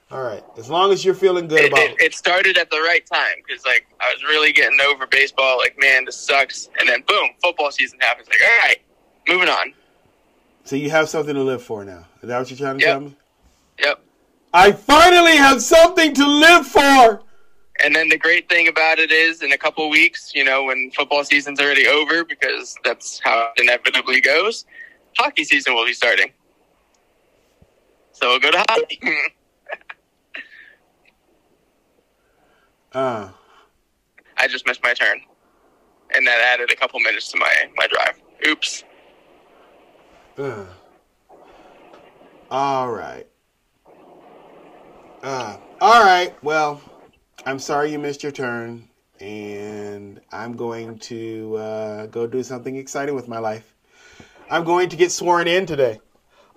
[0.10, 0.44] All right.
[0.58, 3.36] As long as you're feeling good It, about it, it started at the right time
[3.46, 5.58] because, like, I was really getting over baseball.
[5.58, 6.70] Like, man, this sucks.
[6.80, 8.30] And then, boom, football season happens.
[8.30, 8.78] Like, all right,
[9.28, 9.74] moving on.
[10.64, 12.06] so you have something to live for now.
[12.22, 12.94] Is that what you're trying to Yep.
[12.94, 13.16] tell me?
[13.80, 14.00] Yep.
[14.54, 17.22] I finally have something to live for.
[17.84, 20.90] And then the great thing about it is, in a couple weeks, you know, when
[20.96, 24.66] football season's already over, because that's how it inevitably goes,
[25.18, 26.32] hockey season will be starting.
[28.14, 29.00] So we'll go to hockey.
[32.94, 33.30] Uh,
[34.38, 35.20] I just missed my turn,
[36.16, 38.22] and that added a couple minutes to my my drive.
[38.48, 38.84] Oops.
[40.38, 40.66] uh.
[42.50, 43.28] All right.
[45.22, 46.34] Uh, all right.
[46.42, 46.82] Well,
[47.46, 48.88] I'm sorry you missed your turn,
[49.20, 53.74] and I'm going to uh, go do something exciting with my life.
[54.50, 56.00] I'm going to get sworn in today.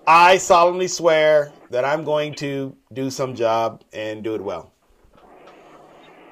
[0.07, 4.71] I solemnly swear that I'm going to do some job and do it well.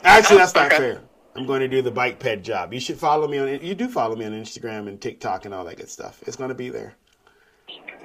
[0.03, 0.77] Actually, that's not Okay.
[0.77, 1.01] fair.
[1.35, 2.73] I'm going to do the bike ped job.
[2.73, 3.47] You should follow me on.
[3.63, 6.21] You do follow me on Instagram and TikTok and all that good stuff.
[6.27, 6.95] It's going to be there.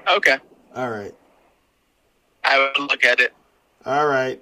[0.08, 0.36] Okay,
[0.76, 1.14] All right.
[2.44, 3.32] I will look at it.
[3.86, 4.40] All right.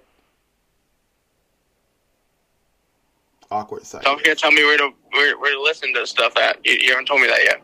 [3.51, 4.03] Awkward site.
[4.03, 6.59] Don't forget to tell me where to where, where to listen to stuff at.
[6.65, 7.63] You, you haven't told me that yet.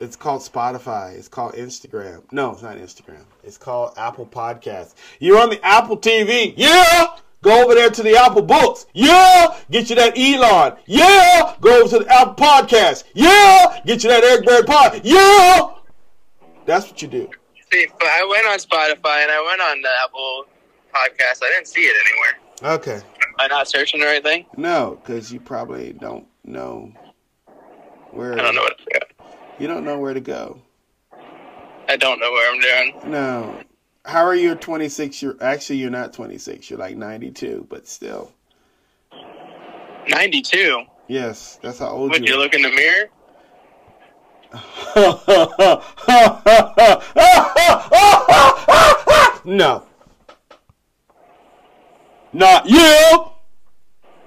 [0.00, 1.14] It's called Spotify.
[1.16, 2.22] It's called Instagram.
[2.32, 3.24] No, it's not Instagram.
[3.44, 4.94] It's called Apple Podcasts.
[5.18, 6.52] You're on the Apple TV.
[6.56, 7.06] Yeah.
[7.42, 8.86] Go over there to the Apple Books.
[8.92, 9.56] Yeah.
[9.70, 10.76] Get you that Elon.
[10.86, 11.56] Yeah.
[11.60, 13.04] Go over to the Apple Podcast.
[13.14, 13.80] Yeah.
[13.86, 15.00] Get you that Eric Bird Pod.
[15.04, 15.70] Yeah.
[16.66, 17.30] That's what you do.
[17.72, 20.44] See, but I went on Spotify and I went on the Apple
[20.92, 21.42] podcast.
[21.42, 22.74] I didn't see it anywhere.
[22.76, 22.96] Okay.
[22.96, 24.44] Am I not searching or anything?
[24.56, 26.92] No, because you probably don't know
[28.10, 28.34] where.
[28.34, 29.24] I don't know what to do.
[29.58, 30.60] You don't know where to go.
[31.88, 33.10] I don't know where I'm doing.
[33.10, 33.60] No.
[34.04, 35.22] How are you 26?
[35.22, 36.70] You're actually you're not 26.
[36.70, 38.32] You're like 92, but still.
[40.08, 40.84] 92.
[41.08, 43.10] Yes, that's how old Would you you look in the mirror?
[49.44, 49.86] no.
[52.32, 53.26] Not you.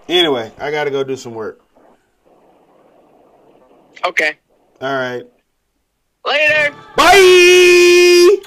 [0.08, 1.62] Anyway, I got to go do some work.
[4.06, 4.38] Okay.
[4.82, 5.24] All right.
[6.26, 6.76] Later.
[6.96, 8.38] Bye.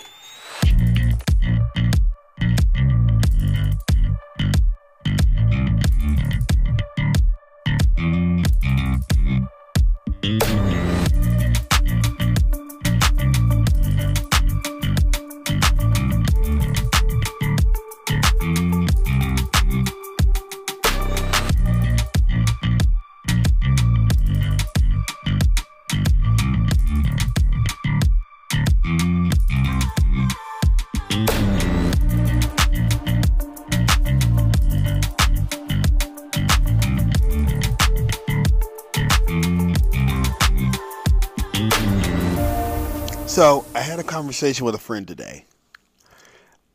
[43.36, 45.44] So I had a conversation with a friend today,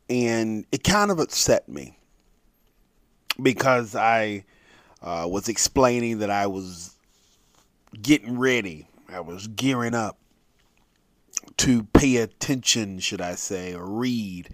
[0.08, 1.98] and it kind of upset me
[3.42, 4.44] because I
[5.02, 6.94] uh, was explaining that I was
[8.00, 10.18] getting ready, I was gearing up
[11.56, 14.50] to pay attention, should I say, or read.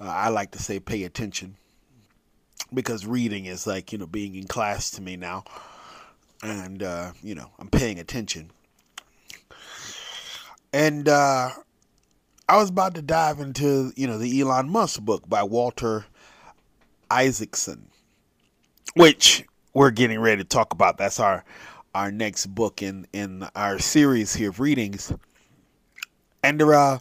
[0.00, 1.54] Uh, I like to say pay attention
[2.74, 5.44] because reading is like, you know, being in class to me now.
[6.42, 8.50] And, uh, you know, I'm paying attention.
[10.76, 11.52] And uh,
[12.50, 16.04] I was about to dive into, you know, the Elon Musk book by Walter
[17.10, 17.88] Isaacson,
[18.94, 20.98] which we're getting ready to talk about.
[20.98, 21.46] That's our
[21.94, 25.14] our next book in in our series here of readings.
[26.42, 26.98] And uh,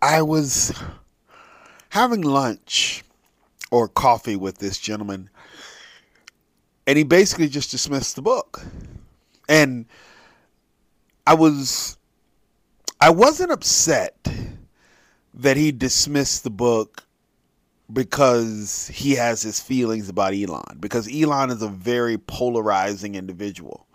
[0.00, 0.72] I was
[1.88, 3.02] having lunch
[3.72, 5.30] or coffee with this gentleman,
[6.86, 8.62] and he basically just dismissed the book.
[9.48, 9.86] And
[11.26, 11.96] I was,
[13.00, 14.16] I wasn't upset
[15.34, 17.04] that he dismissed the book
[17.92, 23.86] because he has his feelings about Elon, because Elon is a very polarizing individual.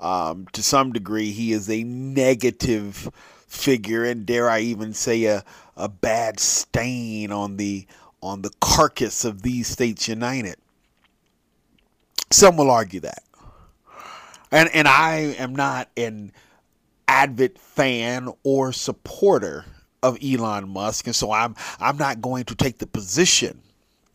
[0.00, 3.10] Um, to some degree, he is a negative
[3.48, 5.44] figure, and dare I even say a,
[5.76, 7.86] a bad stain on the
[8.22, 10.56] on the carcass of these states united.
[12.30, 13.22] Some will argue that,
[14.50, 16.32] and and I am not an
[17.06, 19.64] avid fan or supporter
[20.02, 23.62] of Elon Musk, and so I'm I'm not going to take the position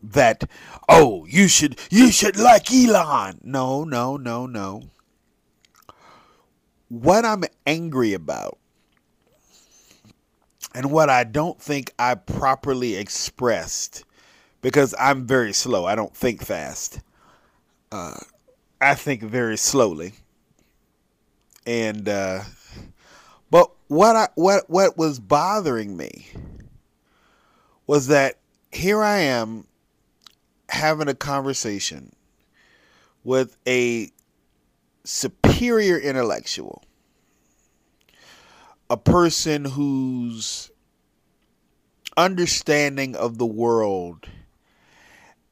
[0.02, 0.44] that
[0.88, 3.40] oh you should you should like Elon.
[3.42, 4.82] No, no, no, no.
[6.88, 8.58] What I'm angry about
[10.74, 14.04] and what I don't think I properly expressed
[14.60, 15.84] because I'm very slow.
[15.84, 17.00] I don't think fast.
[17.92, 18.16] Uh,
[18.80, 20.14] I think very slowly.
[21.66, 22.42] And uh,
[23.50, 26.28] but what I what what was bothering me
[27.86, 28.38] was that
[28.72, 29.66] here I am
[30.68, 32.14] having a conversation
[33.22, 34.10] with a
[35.04, 36.82] superior intellectual,
[38.90, 40.70] a person whose
[42.16, 44.28] understanding of the world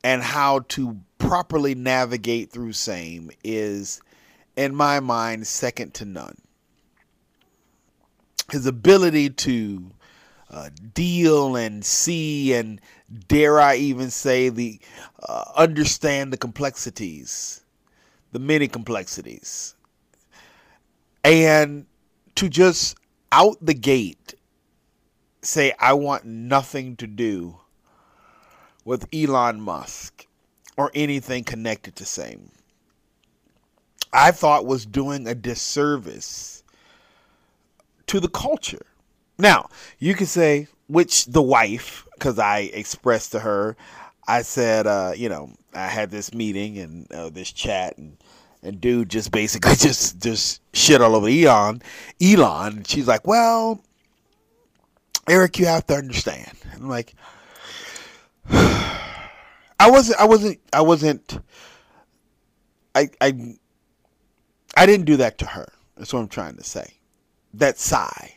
[0.05, 4.01] and how to properly navigate through same is
[4.57, 6.37] in my mind second to none
[8.51, 9.91] his ability to
[10.51, 12.81] uh, deal and see and
[13.29, 14.79] dare I even say the
[15.27, 17.63] uh, understand the complexities,
[18.33, 19.75] the many complexities,
[21.25, 21.87] and
[22.35, 22.97] to just
[23.33, 24.35] out the gate
[25.41, 27.59] say I want nothing to do
[28.85, 30.27] with Elon Musk
[30.77, 32.51] or anything connected to same.
[34.13, 36.63] I thought was doing a disservice
[38.07, 38.87] to the culture.
[39.39, 43.77] Now, you could say, which the wife, because I expressed to her,
[44.29, 48.17] I said, uh, you know, I had this meeting and uh, this chat, and
[48.63, 51.83] and dude just basically just just shit all over Elon.
[52.21, 53.83] Elon, she's like, well,
[55.29, 56.53] Eric, you have to understand.
[56.75, 57.15] I'm like,
[58.51, 61.39] I wasn't, I wasn't, I wasn't,
[62.95, 63.09] I,
[64.75, 65.69] I didn't do that to her.
[65.97, 66.95] That's what I'm trying to say.
[67.55, 68.35] That sigh.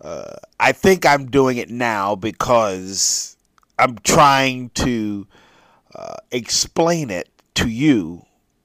[0.00, 3.36] Uh, I think I'm doing it now because
[3.78, 5.26] I'm trying to
[5.94, 8.24] uh, explain it to you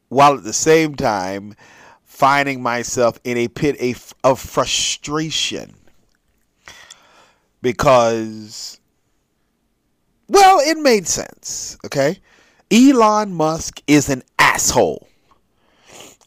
[0.10, 1.56] while at the same time
[2.04, 3.76] finding myself in a pit
[4.24, 5.76] of frustration
[7.62, 8.80] because
[10.30, 12.18] well it made sense okay
[12.72, 15.10] elon musk is an asshole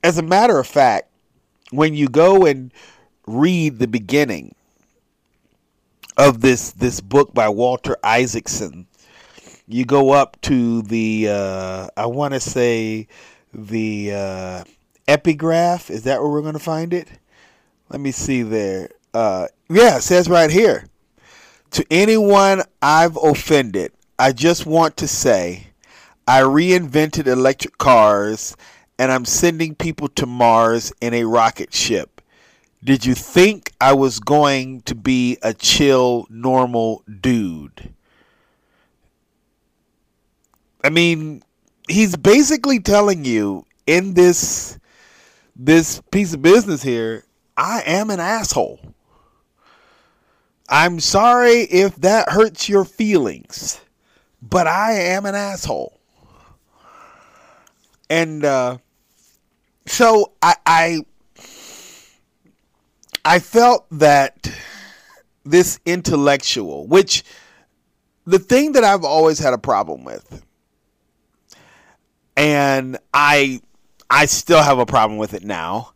[0.03, 1.11] as a matter of fact
[1.71, 2.73] when you go and
[3.27, 4.55] read the beginning
[6.17, 8.87] of this this book by walter isaacson
[9.67, 13.07] you go up to the uh, i want to say
[13.53, 14.65] the uh,
[15.07, 15.91] epigraph.
[15.91, 17.09] Is that where we're going to find it?
[17.89, 18.91] Let me see there.
[19.15, 20.85] Uh, yeah it says right here
[21.71, 25.69] to anyone I've offended, I just want to say
[26.27, 28.55] I reinvented electric cars
[28.99, 32.21] and I'm sending people to Mars in a rocket ship.
[32.83, 37.95] Did you think I was going to be a chill, normal dude?
[40.85, 41.43] I mean,
[41.89, 44.79] he's basically telling you in this
[45.57, 47.25] this piece of business here,
[47.57, 48.79] I am an asshole.
[50.69, 53.81] I'm sorry if that hurts your feelings,
[54.41, 55.99] but I am an asshole.
[58.09, 58.79] And uh,
[59.89, 61.01] so I, I
[63.25, 64.51] I felt that
[65.45, 67.25] this intellectual, which
[68.25, 70.45] the thing that I've always had a problem with,
[72.37, 73.61] and I
[74.11, 75.93] I still have a problem with it now.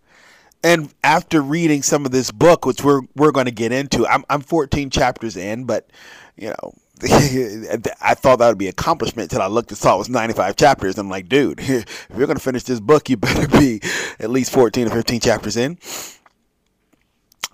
[0.65, 4.25] And after reading some of this book, which we're we're going to get into, I'm
[4.29, 5.91] I'm 14 chapters in, but
[6.37, 6.75] you know,
[8.01, 10.99] I thought that would be accomplishment until I looked and saw it was 95 chapters.
[10.99, 13.81] I'm like, dude, if you're going to finish this book, you better be
[14.21, 15.79] at least 14 or 15 chapters in.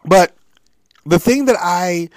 [0.04, 0.34] But
[1.06, 2.10] the thing that I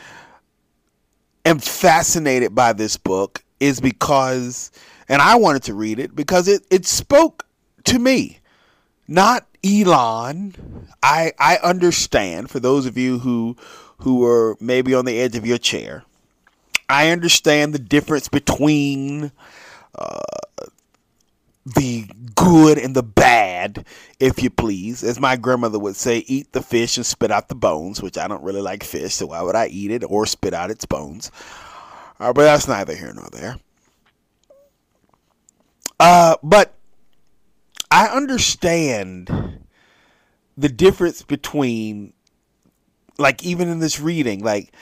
[1.46, 4.72] am fascinated by this book is because,
[5.08, 7.46] and I wanted to read it because it, it spoke
[7.86, 8.40] to me,
[9.08, 10.88] not Elon.
[11.04, 13.56] I I understand for those of you who
[14.00, 16.04] who are maybe on the edge of your chair.
[16.92, 19.32] I understand the difference between
[19.96, 20.20] uh,
[21.66, 23.86] the good and the bad,
[24.20, 25.04] if you please.
[25.04, 28.28] As my grandmother would say, eat the fish and spit out the bones, which I
[28.28, 31.32] don't really like fish, so why would I eat it or spit out its bones?
[32.20, 33.58] Uh, but that's neither here nor there.
[36.00, 36.74] Uh, but
[37.90, 39.66] I understand
[40.58, 42.14] the difference between,
[43.18, 44.74] like, even in this reading, like,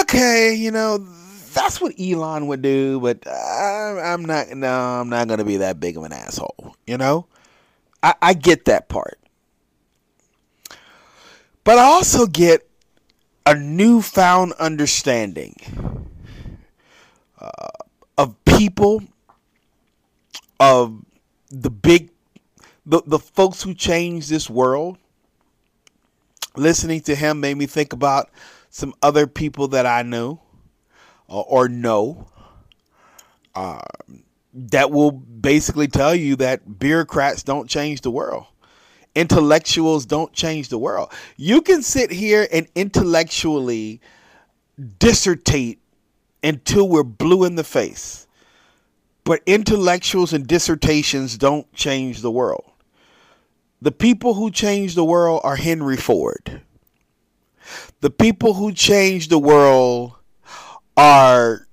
[0.00, 1.06] okay, you know,
[1.54, 5.80] that's what Elon would do, but I, I'm not, no, I'm not to be that
[5.80, 7.26] big of an asshole, you know?
[8.02, 9.18] I, I get that part.
[11.64, 12.68] But I also get
[13.46, 15.56] a newfound understanding
[17.40, 17.68] uh,
[18.18, 19.02] of people,
[20.60, 21.04] of
[21.50, 22.10] the big
[22.86, 24.98] the, the folks who changed this world,
[26.54, 28.30] listening to him made me think about
[28.68, 30.38] some other people that I knew
[31.34, 32.28] uh, or no
[33.56, 33.80] uh,
[34.52, 38.46] that will basically tell you that bureaucrats don't change the world.
[39.16, 41.12] Intellectuals don't change the world.
[41.36, 44.00] You can sit here and intellectually
[45.00, 45.80] dissertate
[46.44, 48.28] until we're blue in the face.
[49.24, 52.70] But intellectuals and dissertations don't change the world.
[53.82, 56.62] The people who change the world are Henry Ford.
[58.02, 60.12] The people who change the world
[60.96, 61.66] are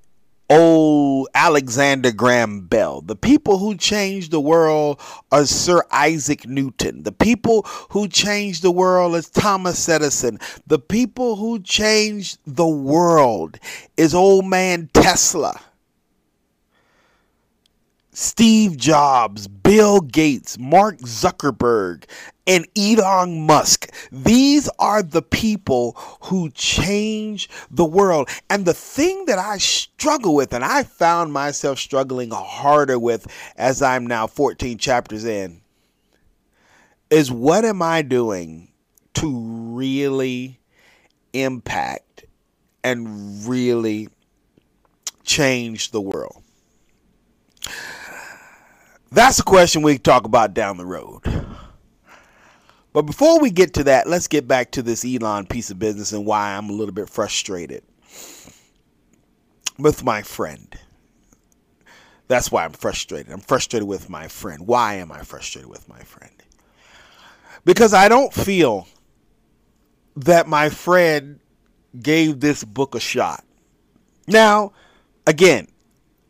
[0.50, 3.02] old Alexander Graham Bell.
[3.02, 5.00] The people who changed the world
[5.32, 7.04] are Sir Isaac Newton.
[7.04, 10.40] The people who changed the world is Thomas Edison.
[10.68, 13.60] The people who changed the world
[13.96, 15.60] is old man Tesla.
[18.14, 22.04] Steve Jobs, Bill Gates, Mark Zuckerberg,
[22.52, 23.90] and Elon Musk.
[24.12, 25.94] These are the people
[26.24, 28.28] who change the world.
[28.50, 33.26] And the thing that I struggle with, and I found myself struggling harder with
[33.56, 35.62] as I'm now 14 chapters in,
[37.10, 38.74] is what am I doing
[39.14, 40.60] to really
[41.32, 42.26] impact
[42.84, 44.10] and really
[45.24, 46.44] change the world?
[49.10, 51.22] That's a question we talk about down the road.
[52.94, 56.12] But before we get to that, let's get back to this Elon piece of business
[56.12, 57.84] and why I'm a little bit frustrated
[59.78, 60.78] with my friend.
[62.28, 63.32] That's why I'm frustrated.
[63.32, 64.68] I'm frustrated with my friend.
[64.68, 66.32] Why am I frustrated with my friend?
[67.66, 68.88] Because I don't feel
[70.16, 71.40] that my friend
[72.02, 73.44] gave this book a shot.
[74.28, 74.74] Now,
[75.28, 75.68] again,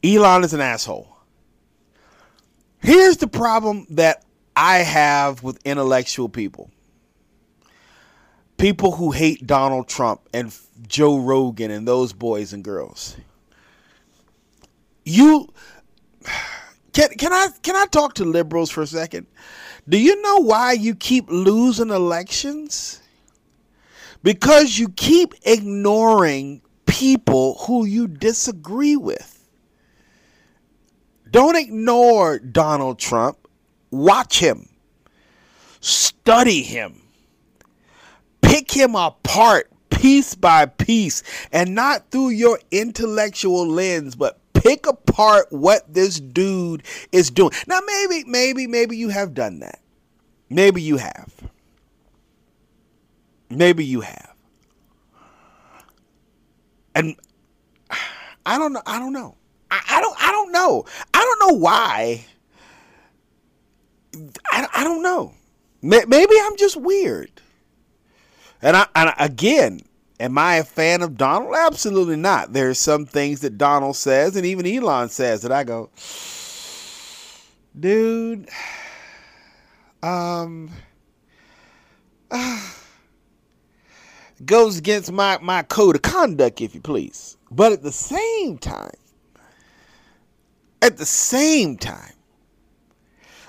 [0.03, 1.15] Elon is an asshole.
[2.79, 4.23] Here's the problem that
[4.61, 6.69] I have with intellectual people
[8.61, 10.55] people who hate Donald Trump and
[10.87, 13.17] Joe Rogan and those boys and girls.
[15.03, 15.51] You
[16.93, 19.25] can can I can I talk to liberals for a second?
[19.89, 23.01] Do you know why you keep losing elections?
[24.21, 29.49] Because you keep ignoring people who you disagree with.
[31.31, 33.40] Don't ignore Donald Trump.
[33.91, 34.69] Watch him.
[35.81, 37.01] Study him.
[38.41, 41.21] Pick him apart piece by piece
[41.51, 47.51] and not through your intellectual lens, but pick apart what this dude is doing.
[47.67, 49.79] Now maybe maybe maybe you have done that.
[50.49, 51.31] Maybe you have.
[53.49, 54.33] Maybe you have.
[56.95, 57.15] And
[58.45, 59.35] I don't know I don't know.
[59.69, 60.85] I, I don't I don't know.
[61.13, 62.25] I don't know why.
[64.51, 65.33] I, I don't know.
[65.81, 67.31] Maybe I'm just weird.
[68.61, 69.81] And I and again,
[70.19, 71.55] am I a fan of Donald?
[71.57, 72.53] Absolutely not.
[72.53, 75.89] There's some things that Donald says and even Elon says that I go,
[77.79, 78.49] dude,
[80.03, 80.71] um,
[82.29, 82.71] uh,
[84.45, 87.37] goes against my, my code of conduct, if you please.
[87.49, 88.91] But at the same time,
[90.81, 92.13] at the same time,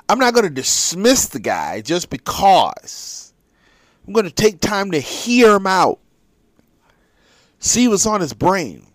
[0.09, 3.33] I'm not going to dismiss the guy just because.
[4.07, 6.01] I'm going to take time to hear him out,
[7.59, 8.87] see what's on his brain.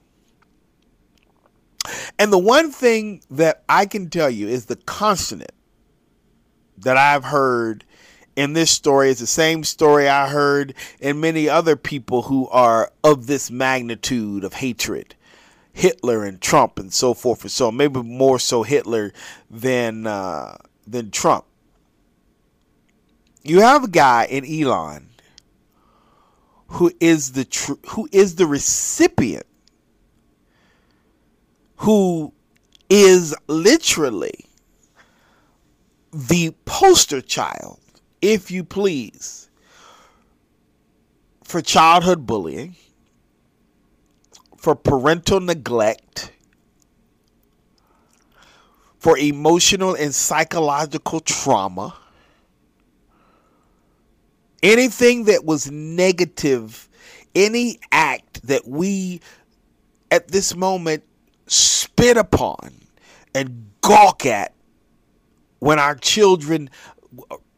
[2.19, 5.51] And the one thing that I can tell you is the consonant
[6.77, 7.85] that I've heard
[8.35, 12.91] in this story is the same story I heard in many other people who are
[13.03, 15.15] of this magnitude of hatred.
[15.73, 17.77] Hitler and Trump and so forth and so on.
[17.77, 19.13] Maybe more so Hitler
[19.49, 20.57] than uh,
[20.87, 21.45] than Trump.
[23.43, 25.09] You have a guy in Elon
[26.69, 29.45] who is the tr- who is the recipient
[31.77, 32.33] who
[32.89, 34.45] is literally
[36.11, 37.79] the poster child,
[38.21, 39.49] if you please,
[41.43, 42.75] for childhood bullying,
[44.57, 46.31] for parental neglect,
[49.07, 51.95] for emotional and psychological trauma.
[54.61, 56.89] Anything that was negative,
[57.33, 59.21] any act that we
[60.11, 61.05] at this moment
[61.45, 62.73] spit upon
[63.33, 64.53] and gawk at
[65.59, 66.69] when our children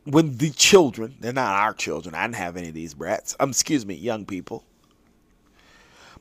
[0.04, 3.50] when the children they're not our children i didn't have any of these brats um
[3.50, 4.64] excuse me young people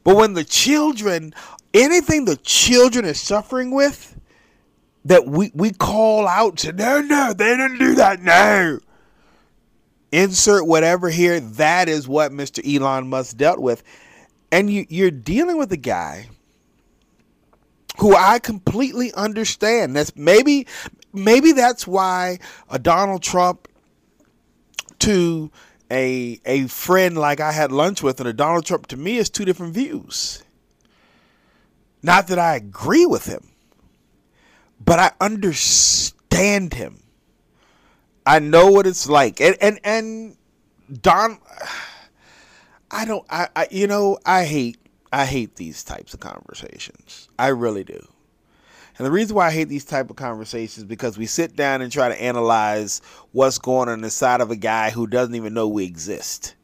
[0.04, 1.34] but when the children
[1.74, 4.18] anything the children are suffering with
[5.08, 8.78] that we we call out to no no they didn't do that no
[10.10, 13.82] insert whatever here that is what mr elon musk dealt with
[14.50, 16.28] and you you're dealing with a guy
[17.98, 19.94] who I completely understand.
[19.94, 20.66] That's maybe
[21.12, 22.38] maybe that's why
[22.70, 23.68] a Donald Trump
[25.00, 25.50] to
[25.90, 29.28] a a friend like I had lunch with and a Donald Trump to me is
[29.30, 30.42] two different views.
[32.02, 33.50] Not that I agree with him,
[34.84, 37.02] but I understand him.
[38.26, 39.40] I know what it's like.
[39.40, 40.36] And and and
[41.00, 41.38] Don
[42.90, 44.78] I don't I, I you know, I hate
[45.12, 47.28] I hate these types of conversations.
[47.38, 48.06] I really do.
[48.98, 51.90] And the reason why I hate these type of conversations because we sit down and
[51.90, 53.00] try to analyze
[53.30, 56.56] what's going on inside of a guy who doesn't even know we exist.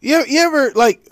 [0.00, 1.10] You, you ever like,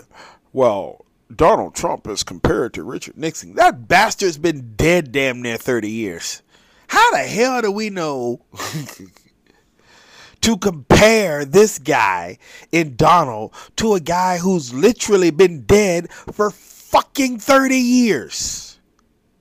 [0.53, 3.55] well, Donald Trump is compared to Richard Nixon.
[3.55, 6.41] That bastard's been dead damn near 30 years.
[6.87, 8.41] How the hell do we know
[10.41, 12.37] to compare this guy
[12.71, 18.79] in Donald to a guy who's literally been dead for fucking 30 years.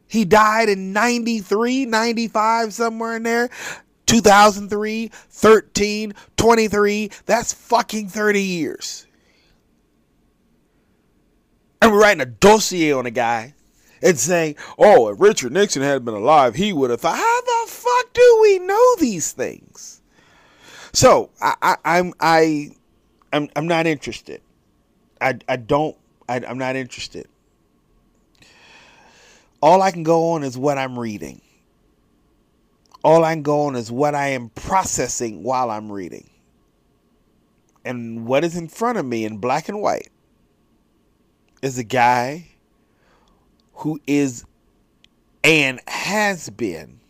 [0.07, 3.51] He died in 93, 95, somewhere in there.
[4.07, 7.11] 2003, 13, 23.
[7.27, 9.07] That's fucking 30 years.
[11.81, 13.55] And we're writing a dossier on a guy
[14.03, 17.71] and saying, oh, if Richard Nixon had been alive, he would have thought, how the
[17.71, 20.01] fuck do we know these things?
[20.93, 22.71] So I, I I'm I
[23.33, 24.41] I'm I'm not interested.
[25.21, 25.97] I I don't
[26.29, 27.29] I, I'm not interested.
[29.61, 31.41] All I can go on is what I'm reading.
[33.05, 36.31] All I can go on is what I am processing while I'm reading.
[37.85, 40.11] And what is in front of me in black and white
[41.63, 42.49] is a guy
[43.75, 44.45] who is
[45.45, 47.01] and has been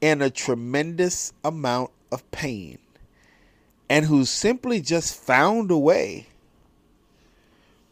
[0.00, 2.78] in a tremendous amount of pain
[3.88, 6.26] and who simply just found a way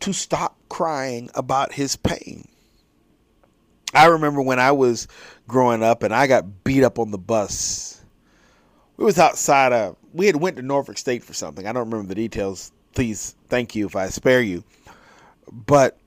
[0.01, 2.47] to stop crying about his pain.
[3.95, 5.09] I remember when I was
[5.47, 8.01] growing up and I got beat up on the bus.
[8.97, 11.67] We was outside of we had went to Norfolk State for something.
[11.67, 12.73] I don't remember the details.
[12.95, 14.65] Please thank you if I spare you.
[15.53, 15.99] But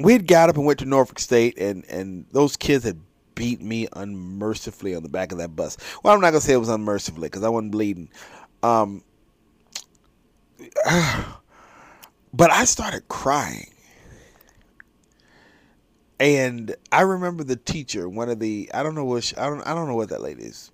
[0.00, 3.00] we had got up and went to Norfolk State and and those kids had
[3.34, 5.76] beat me unmercifully on the back of that bus.
[6.02, 8.10] Well, I'm not gonna say it was unmercifully because I wasn't bleeding.
[8.62, 9.02] Um,
[12.34, 13.68] but I started crying.
[16.20, 19.74] And I remember the teacher, one of the I don't know what I don't I
[19.74, 20.71] don't know what that lady is.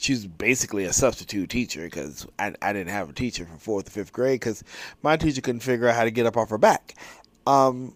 [0.00, 3.90] She's basically a substitute teacher because I, I didn't have a teacher from fourth to
[3.90, 4.64] fifth grade because
[5.02, 6.94] my teacher couldn't figure out how to get up off her back.
[7.46, 7.94] Um,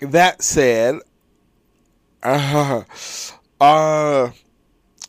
[0.00, 1.00] that said,
[2.22, 2.84] uh,
[3.60, 4.30] uh,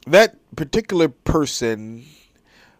[0.08, 2.06] that particular person,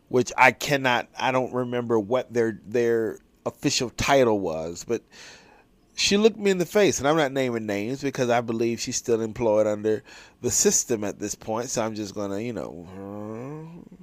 [0.10, 5.04] which I cannot, I don't remember what their their official title was, but
[5.96, 8.96] she looked me in the face, and I'm not naming names because I believe she's
[8.96, 10.04] still employed under
[10.42, 11.70] the system at this point.
[11.70, 12.88] So I'm just gonna, you know.
[12.98, 14.00] Uh.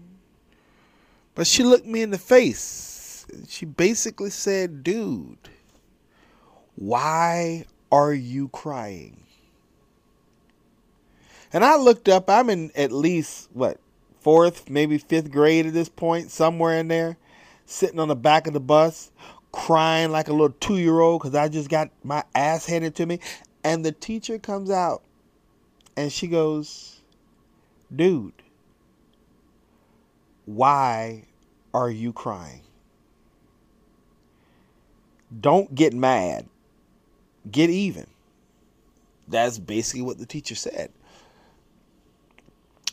[1.34, 3.26] But she looked me in the face.
[3.48, 5.38] She basically said, dude,
[6.76, 9.24] why are you crying?
[11.52, 13.78] And I looked up, I'm in at least, what,
[14.20, 17.16] fourth, maybe fifth grade at this point, somewhere in there,
[17.66, 19.09] sitting on the back of the bus,
[19.52, 23.06] crying like a little two year old because I just got my ass handed to
[23.06, 23.20] me.
[23.64, 25.02] And the teacher comes out
[25.96, 27.00] and she goes,
[27.94, 28.32] Dude,
[30.46, 31.24] why
[31.74, 32.62] are you crying?
[35.38, 36.46] Don't get mad.
[37.50, 38.06] Get even.
[39.28, 40.90] That's basically what the teacher said.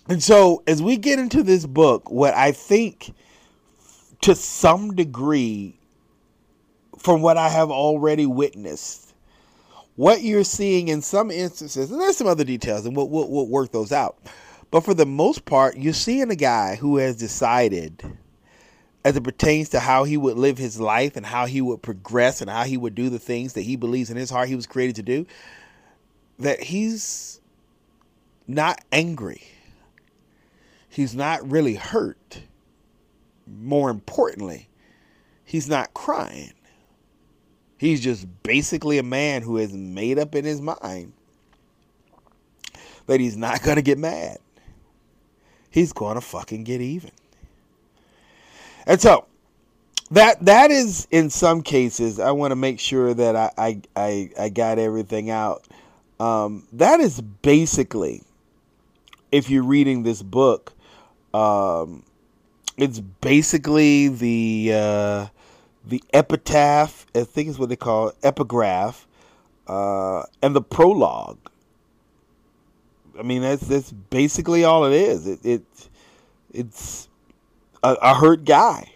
[0.09, 3.13] And so, as we get into this book, what I think
[4.21, 5.76] to some degree,
[6.97, 9.13] from what I have already witnessed,
[9.95, 13.47] what you're seeing in some instances, and there's some other details, and we'll, we'll, we'll
[13.47, 14.17] work those out.
[14.69, 18.03] But for the most part, you're seeing a guy who has decided,
[19.05, 22.41] as it pertains to how he would live his life and how he would progress
[22.41, 24.67] and how he would do the things that he believes in his heart he was
[24.67, 25.25] created to do,
[26.39, 27.39] that he's
[28.47, 29.41] not angry
[30.97, 32.41] He's not really hurt.
[33.45, 34.67] More importantly,
[35.45, 36.53] he's not crying.
[37.77, 41.13] He's just basically a man who has made up in his mind
[43.05, 44.37] that he's not going to get mad.
[45.69, 47.11] He's going to fucking get even.
[48.85, 49.27] And so,
[50.11, 54.29] that that is in some cases i want to make sure that i i i,
[54.39, 55.67] I got everything out
[56.19, 58.23] um, that is basically
[59.31, 60.73] if you're reading this book
[61.33, 62.03] um,
[62.77, 65.27] it's basically the uh,
[65.89, 67.05] the epitaph.
[67.15, 69.07] I think is what they call it, epigraph,
[69.67, 71.37] uh, and the prologue.
[73.17, 75.27] I mean, that's that's basically all it is.
[75.27, 75.89] It, it
[76.53, 77.07] it's
[77.83, 78.91] a, a, hurt guy.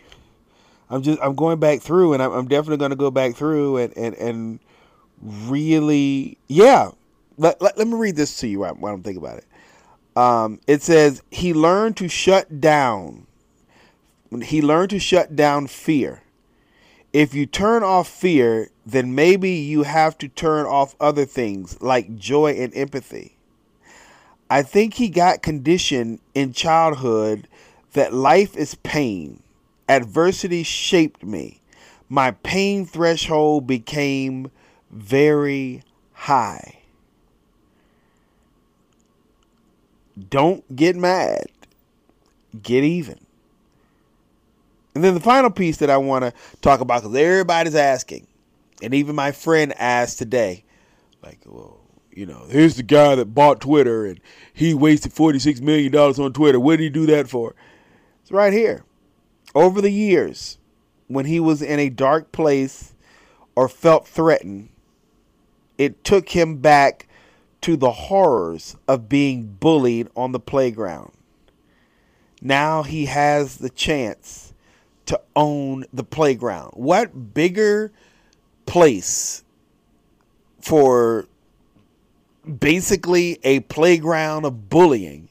[0.90, 3.78] I'm just I'm going back through, and I'm, I'm definitely going to go back through
[3.78, 4.60] and and and
[5.22, 6.92] really, yeah.
[7.38, 9.46] Let, let, let me read this to you while, while I'm thinking about it
[10.16, 13.28] um, it says he learned to shut down.
[14.44, 16.24] He learned to shut down fear.
[17.14, 22.16] If you turn off fear, then maybe you have to turn off other things like
[22.16, 23.36] joy and empathy.
[24.50, 27.48] I think he got conditioned in childhood
[27.94, 29.44] that life is pain.
[29.90, 31.60] Adversity shaped me.
[32.08, 34.52] My pain threshold became
[34.90, 35.84] very
[36.14, 36.80] high.
[40.30, 41.46] Don't get mad.
[42.62, 43.20] Get even.
[44.94, 48.28] And then the final piece that I want to talk about, because everybody's asking,
[48.82, 50.66] and even my friend asked today,
[51.24, 51.80] like, well,
[52.12, 54.20] you know, here's the guy that bought Twitter and
[54.54, 56.60] he wasted $46 million on Twitter.
[56.60, 57.56] What did he do that for?
[58.22, 58.84] It's right here.
[59.56, 60.58] Over the years,
[61.08, 62.94] when he was in a dark place
[63.56, 64.70] or felt threatened,
[65.78, 67.08] it took him back
[67.62, 71.12] to the horrors of being bullied on the playground.
[72.42, 74.51] Now he has the chance
[75.12, 76.72] to own the playground.
[76.74, 77.92] What bigger
[78.66, 79.44] place
[80.62, 81.26] for
[82.60, 85.28] basically a playground of bullying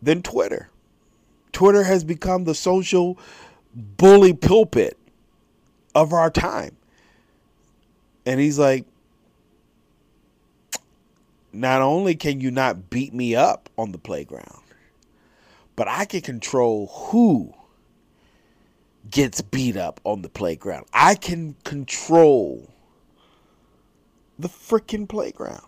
[0.00, 0.70] than Twitter?
[1.52, 3.18] Twitter has become the social
[3.74, 4.96] bully pulpit
[5.94, 6.74] of our time.
[8.24, 8.86] And he's like,
[11.52, 14.62] not only can you not beat me up on the playground,
[15.76, 17.52] but I can control who
[19.10, 20.86] gets beat up on the playground.
[20.92, 22.68] I can control
[24.38, 25.66] the freaking playground.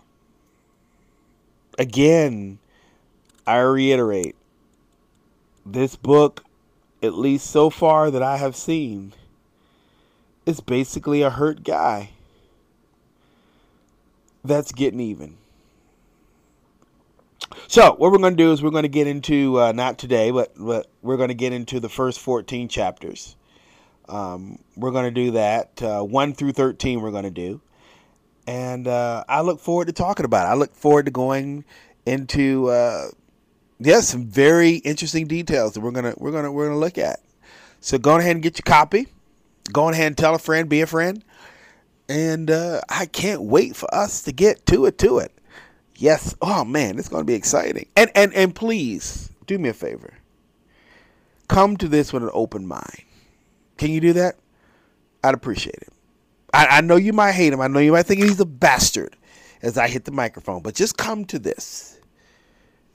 [1.78, 2.59] Again,
[3.47, 4.36] I reiterate
[5.64, 6.45] this book,
[7.03, 9.12] at least so far that I have seen,
[10.47, 12.11] is basically a hurt guy
[14.45, 15.36] that's getting even.
[17.68, 20.30] So what we're going to do is we're going to get into uh, not today,
[20.30, 23.36] but, but we're going to get into the first 14 chapters.
[24.09, 27.01] Um, we're going to do that uh, one through 13.
[27.01, 27.61] We're going to do,
[28.46, 30.51] and uh, I look forward to talking about it.
[30.51, 31.64] I look forward to going
[32.07, 33.09] into uh,
[33.78, 37.20] yes, some very interesting details that we're gonna we're gonna we're gonna look at.
[37.80, 39.09] So go ahead and get your copy.
[39.72, 41.24] Go ahead and tell a friend, be a friend,
[42.09, 45.32] and uh, I can't wait for us to get to it to it.
[46.01, 46.34] Yes.
[46.40, 47.86] Oh man, it's going to be exciting.
[47.94, 50.14] And and and please do me a favor.
[51.46, 53.03] Come to this with an open mind.
[53.76, 54.36] Can you do that?
[55.22, 55.92] I'd appreciate it.
[56.55, 57.61] I, I know you might hate him.
[57.61, 59.14] I know you might think he's a bastard
[59.61, 62.01] as I hit the microphone, but just come to this.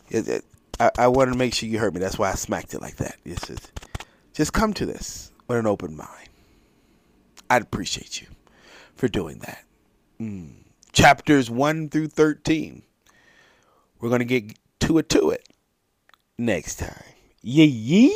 [0.10, 0.46] It, it,
[0.80, 2.00] I, I wanted to make sure you heard me.
[2.00, 3.18] That's why I smacked it like that.
[3.24, 3.72] It's just,
[4.34, 6.30] just come to this with an open mind.
[7.52, 8.28] I'd appreciate you
[8.96, 9.64] for doing that.
[10.20, 10.54] Mm.
[10.92, 12.82] Chapters 1 through 13.
[14.06, 15.50] We're going to get to it to it
[16.38, 16.94] next time.
[17.42, 18.10] Yee yee.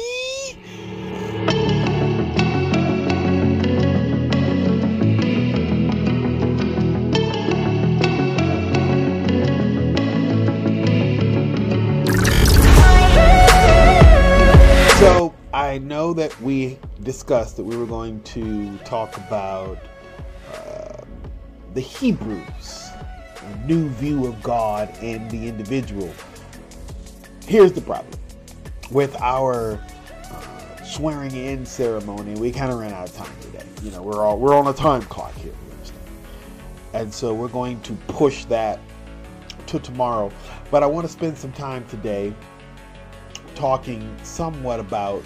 [14.99, 19.79] So I know that we discussed that we were going to talk about
[20.53, 21.01] uh,
[21.73, 22.88] the Hebrews,
[23.65, 26.11] new view of God and the individual.
[27.45, 28.19] Here's the problem
[28.91, 29.79] with our
[30.31, 32.39] uh, swearing in ceremony.
[32.39, 33.65] We kind of ran out of time today.
[33.83, 35.53] You know, we're all we're on a time clock here.
[36.93, 38.79] And so we're going to push that
[39.67, 40.31] to tomorrow.
[40.71, 42.33] But I want to spend some time today
[43.55, 45.23] talking somewhat about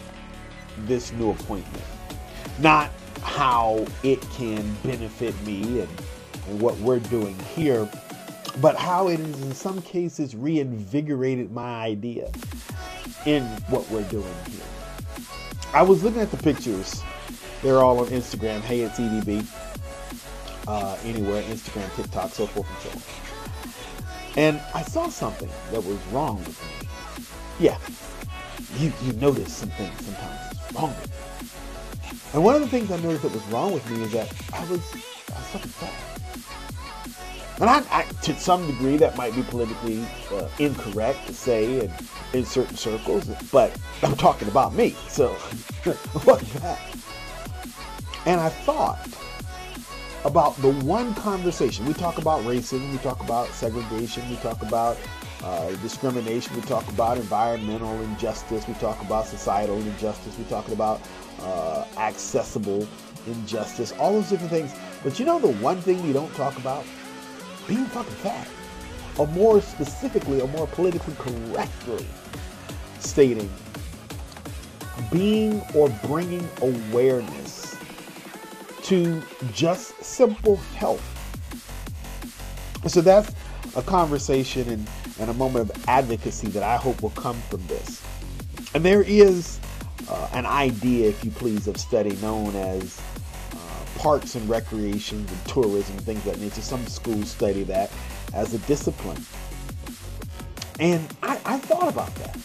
[0.79, 1.83] this new appointment.
[2.59, 5.89] Not how it can benefit me and,
[6.47, 7.89] and what we're doing here,
[8.61, 12.31] but how it has in some cases reinvigorated my idea
[13.25, 14.61] in what we're doing here.
[15.73, 17.01] I was looking at the pictures.
[17.61, 18.61] They're all on Instagram.
[18.61, 19.47] Hey, it's EDB.
[20.67, 23.23] Uh, anywhere, Instagram, TikTok, so forth and so on.
[24.35, 26.87] And I saw something that was wrong with me.
[27.59, 27.77] Yeah,
[28.77, 31.13] you, you notice some things sometimes is wrong with me.
[32.33, 34.61] And one of the things I noticed that was wrong with me is that I
[34.65, 34.81] was
[35.31, 36.22] I was fat.
[37.61, 41.91] And I, I, to some degree, that might be politically uh, incorrect to say in,
[42.33, 45.35] in certain circles, but I'm talking about me, so
[45.85, 46.79] that.
[48.25, 49.07] And I thought
[50.25, 51.85] about the one conversation.
[51.85, 54.97] We talk about racism, we talk about segregation, we talk about
[55.43, 61.01] uh, discrimination, we talk about environmental injustice, we talk about societal injustice, we talk about
[61.41, 62.87] uh, accessible
[63.27, 64.73] injustice, all those different things.
[65.03, 66.85] But you know the one thing we don't talk about?
[67.67, 68.47] Being fucking fat.
[69.17, 72.07] Or more specifically, or more politically correctly
[72.99, 73.51] stating,
[75.11, 77.75] being or bringing awareness
[78.83, 79.21] to
[79.53, 81.01] just simple health.
[82.87, 83.33] So that's
[83.75, 84.87] a conversation and,
[85.19, 88.03] and a moment of advocacy that I hope will come from this.
[88.73, 89.59] And there is
[90.09, 92.99] uh, an idea, if you please, of study known as
[93.97, 96.61] parks and recreation and tourism, things of that nature.
[96.61, 97.91] Some schools study that
[98.33, 99.23] as a discipline.
[100.79, 102.37] And I, I thought about that.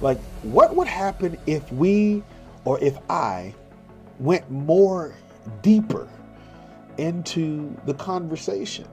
[0.00, 2.22] Like, what would happen if we
[2.64, 3.54] or if I
[4.18, 5.14] went more
[5.62, 6.08] deeper
[6.98, 8.86] into the conversation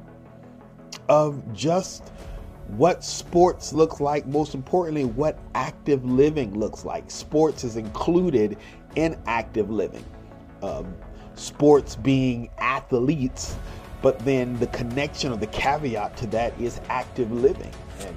[1.08, 2.12] of just
[2.70, 7.10] what sports looks like, most importantly, what active living looks like.
[7.10, 8.58] Sports is included
[8.96, 10.06] in active living.
[10.62, 10.94] Um,
[11.40, 13.56] sports being athletes,
[14.02, 17.74] but then the connection or the caveat to that is active living.
[18.02, 18.16] And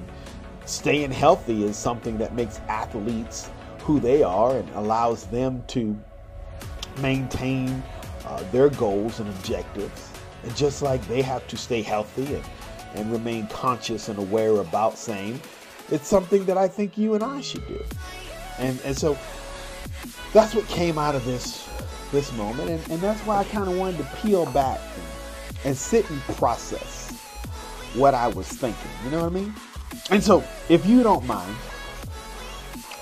[0.65, 3.49] staying healthy is something that makes athletes
[3.81, 5.99] who they are and allows them to
[6.99, 7.83] maintain
[8.27, 10.11] uh, their goals and objectives.
[10.43, 12.45] And just like they have to stay healthy and,
[12.95, 15.41] and remain conscious and aware about same,
[15.91, 17.85] it's something that I think you and I should do.
[18.59, 19.17] And and so
[20.33, 21.69] that's what came out of this
[22.13, 25.07] this moment, and, and that's why I kind of wanted to peel back and,
[25.65, 27.11] and sit and process
[27.95, 28.91] what I was thinking.
[29.05, 29.55] You know what I mean?
[30.11, 31.57] And so, if you don't mind,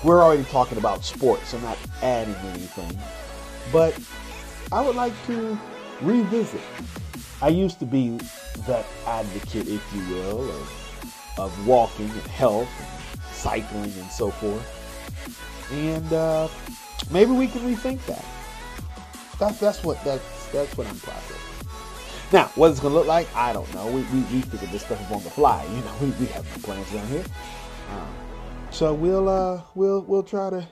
[0.03, 2.97] we're already talking about sports, I'm not adding anything.
[3.71, 3.99] But
[4.71, 5.59] I would like to
[6.01, 6.61] revisit.
[7.41, 8.17] I used to be
[8.67, 14.77] that advocate, if you will, of, of walking and health and cycling and so forth.
[15.71, 16.47] And uh,
[17.11, 18.25] maybe we can rethink that.
[19.41, 21.67] That's that's what that's that's what I'm processing.
[22.31, 23.87] Now, what it's gonna look like, I don't know.
[23.87, 25.63] We we, we figured this stuff up on the fly.
[25.65, 27.25] You know, we, we have no plans down here.
[27.89, 28.13] Um,
[28.69, 30.67] so we'll uh we'll we'll try to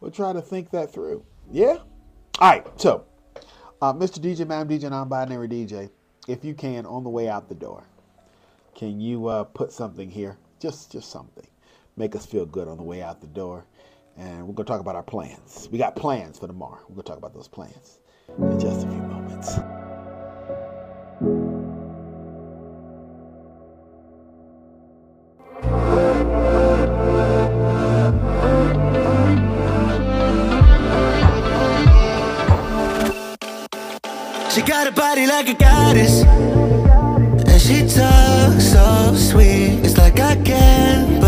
[0.00, 1.24] we'll try to think that through.
[1.52, 1.78] Yeah.
[2.40, 2.66] All right.
[2.80, 3.04] So,
[3.80, 4.18] uh, Mr.
[4.18, 5.88] DJ, Madam DJ, non-binary DJ,
[6.26, 7.84] if you can, on the way out the door,
[8.74, 10.36] can you uh, put something here?
[10.58, 11.46] Just just something,
[11.96, 13.66] make us feel good on the way out the door.
[14.16, 15.68] And we're gonna talk about our plans.
[15.72, 16.80] We got plans for tomorrow.
[16.88, 17.98] We're gonna talk about those plans
[18.38, 19.58] in just a few moments.
[34.54, 36.22] She got a body like a goddess.
[36.22, 39.84] And she talks so sweet.
[39.84, 41.20] It's like I can't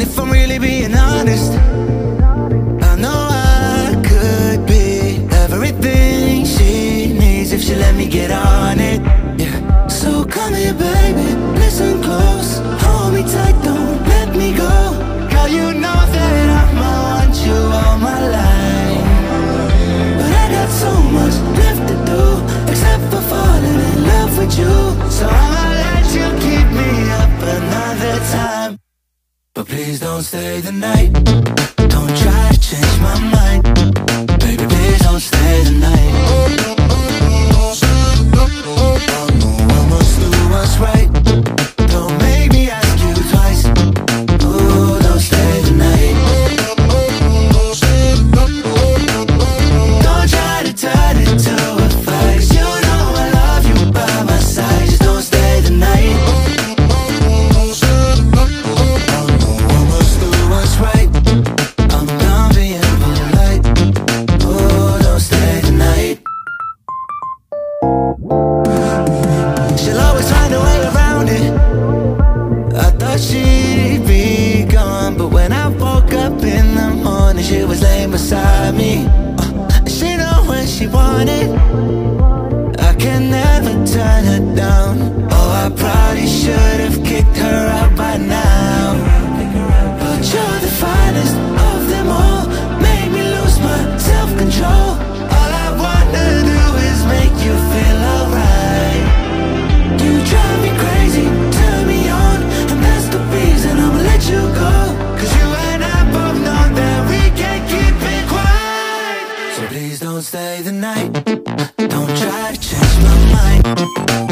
[0.00, 7.60] And if I'm really being honest, I know I could be everything she needs if
[7.60, 9.00] she let me get on it.
[9.40, 9.88] Yeah.
[9.88, 14.70] So come here, baby, listen close, hold me tight, don't let me go.
[15.32, 19.04] Girl, you know that I'ma want you all my life.
[20.20, 25.10] But I got so much left to do, except for falling in love with you.
[25.10, 25.47] So I'ma
[29.58, 31.12] But please don't stay the night.
[31.12, 33.47] Don't try to change my mind.
[110.48, 111.12] Stay the night.
[111.76, 114.27] Don't try to change my mind.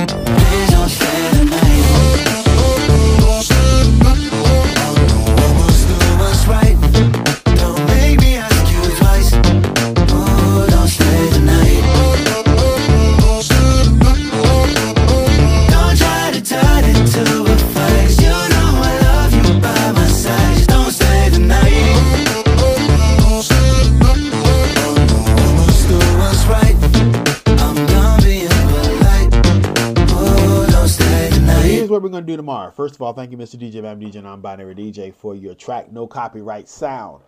[32.71, 33.57] First of all, thank you, Mr.
[33.57, 37.23] DJ, I'm DJ, non-binary DJ, for your track No Copyright Sound.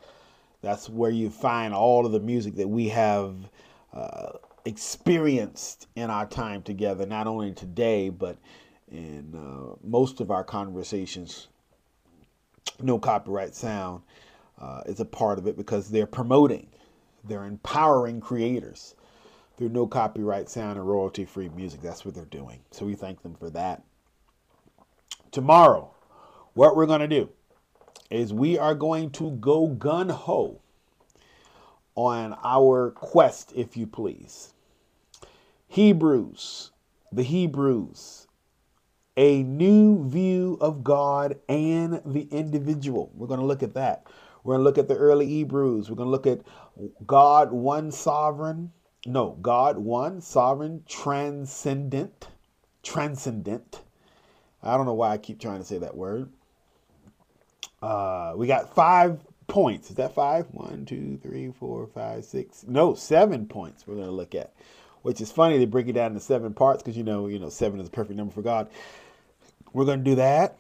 [0.63, 3.37] That's where you find all of the music that we have
[3.93, 4.33] uh,
[4.65, 8.39] experienced in our time together, not only today, but
[8.91, 11.49] in uh, most of our conversations.
[12.81, 14.03] No Copyright Sound
[14.61, 16.69] uh, is a part of it because they're promoting,
[17.25, 18.95] they're empowering creators
[19.57, 21.83] through no copyright sound and royalty free music.
[21.83, 22.61] That's what they're doing.
[22.71, 23.83] So we thank them for that.
[25.31, 25.95] Tomorrow,
[26.55, 27.29] what we're going to do
[28.11, 30.61] is we are going to go gun ho
[31.95, 34.55] on our quest, if you please.
[35.67, 36.71] Hebrews,
[37.13, 38.27] the Hebrews,
[39.17, 43.11] a new view of God and the individual.
[43.15, 44.07] We're going to look at that.
[44.45, 45.91] We're going to look at the early Hebrews.
[45.91, 46.41] We're going to look at
[47.07, 48.73] God, one sovereign.
[49.05, 52.29] No, God, one sovereign, transcendent,
[52.83, 53.83] transcendent.
[54.63, 56.31] I don't know why I keep trying to say that word.
[57.81, 59.91] Uh, we got five points.
[59.91, 60.47] Is that five?
[60.53, 62.65] One, two, three, four, five, six.
[62.67, 63.87] No, seven points.
[63.87, 64.53] We're going to look at,
[65.03, 65.59] which is funny.
[65.59, 67.91] They break it down into seven parts because you know, you know, seven is a
[67.91, 68.69] perfect number for God.
[69.73, 70.59] We're going to do that,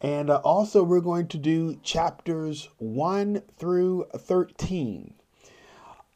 [0.00, 5.14] and uh, also we're going to do chapters one through thirteen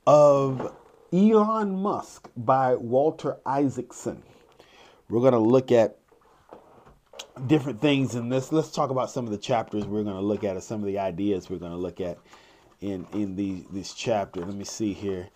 [0.06, 0.74] of
[1.12, 4.22] Elon Musk by Walter Isaacson.
[5.08, 5.96] We're going to look at
[7.46, 8.52] different things in this.
[8.52, 10.86] Let's talk about some of the chapters we're going to look at, or some of
[10.86, 12.18] the ideas we're going to look at
[12.80, 14.40] in in the this chapter.
[14.40, 15.28] Let me see here.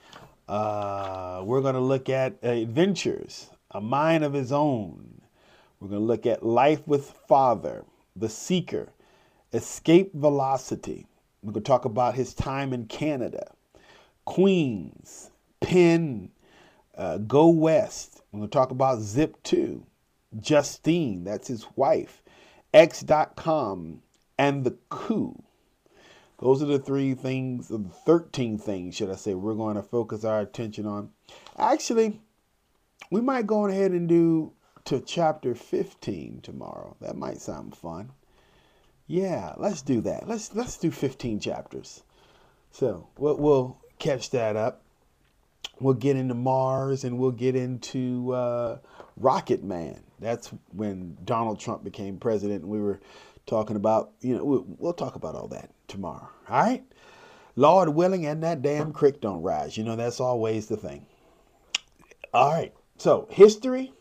[0.49, 5.22] Uh, we're going to look at adventures, a mind of his own.
[5.80, 8.89] We're going to look at life with Father, the Seeker,
[9.53, 11.07] escape velocity.
[11.43, 13.53] We're going to talk about his time in Canada,
[14.24, 15.30] Queens,
[15.61, 16.30] Penn,
[16.97, 18.22] uh, Go West.
[18.32, 19.85] We're going to talk about Zip 2,
[20.41, 22.22] Justine, that's his wife,
[22.72, 24.03] X.com,
[24.39, 25.43] and the coup.
[26.41, 30.24] Those are the three things, the 13 things, should I say, we're going to focus
[30.24, 31.11] our attention on.
[31.59, 32.20] Actually,
[33.11, 34.53] we might go ahead and do
[34.85, 36.97] to chapter 15 tomorrow.
[37.01, 38.11] That might sound fun.
[39.07, 40.28] Yeah, let's do that.
[40.28, 42.03] Let's let's do 15 chapters.
[42.70, 44.82] So we'll, we'll catch that up.
[45.80, 48.78] We'll get into Mars and we'll get into uh,
[49.17, 50.01] Rocket Man.
[50.21, 52.62] That's when Donald Trump became president.
[52.62, 53.01] And we were
[53.47, 56.29] talking about, you know, we'll, we'll talk about all that tomorrow.
[56.49, 56.85] All right?
[57.57, 59.77] Lord willing, and that damn creek don't rise.
[59.77, 61.07] You know, that's always the thing.
[62.33, 62.73] All right.
[62.97, 63.93] So, history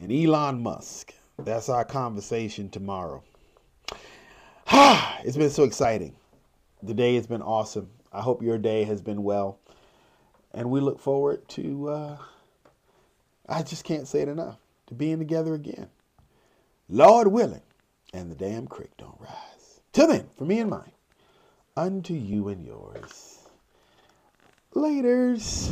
[0.00, 1.14] and Elon Musk.
[1.38, 3.22] That's our conversation tomorrow.
[4.72, 6.16] it's been so exciting.
[6.82, 7.90] The day has been awesome.
[8.12, 9.58] I hope your day has been well.
[10.52, 12.18] And we look forward to, uh,
[13.48, 15.88] I just can't say it enough, to being together again.
[16.88, 17.62] Lord willing,
[18.12, 19.80] and the damn creek don't rise.
[19.92, 20.92] Till then, for me and mine,
[21.76, 23.38] unto you and yours.
[24.74, 25.70] Laters.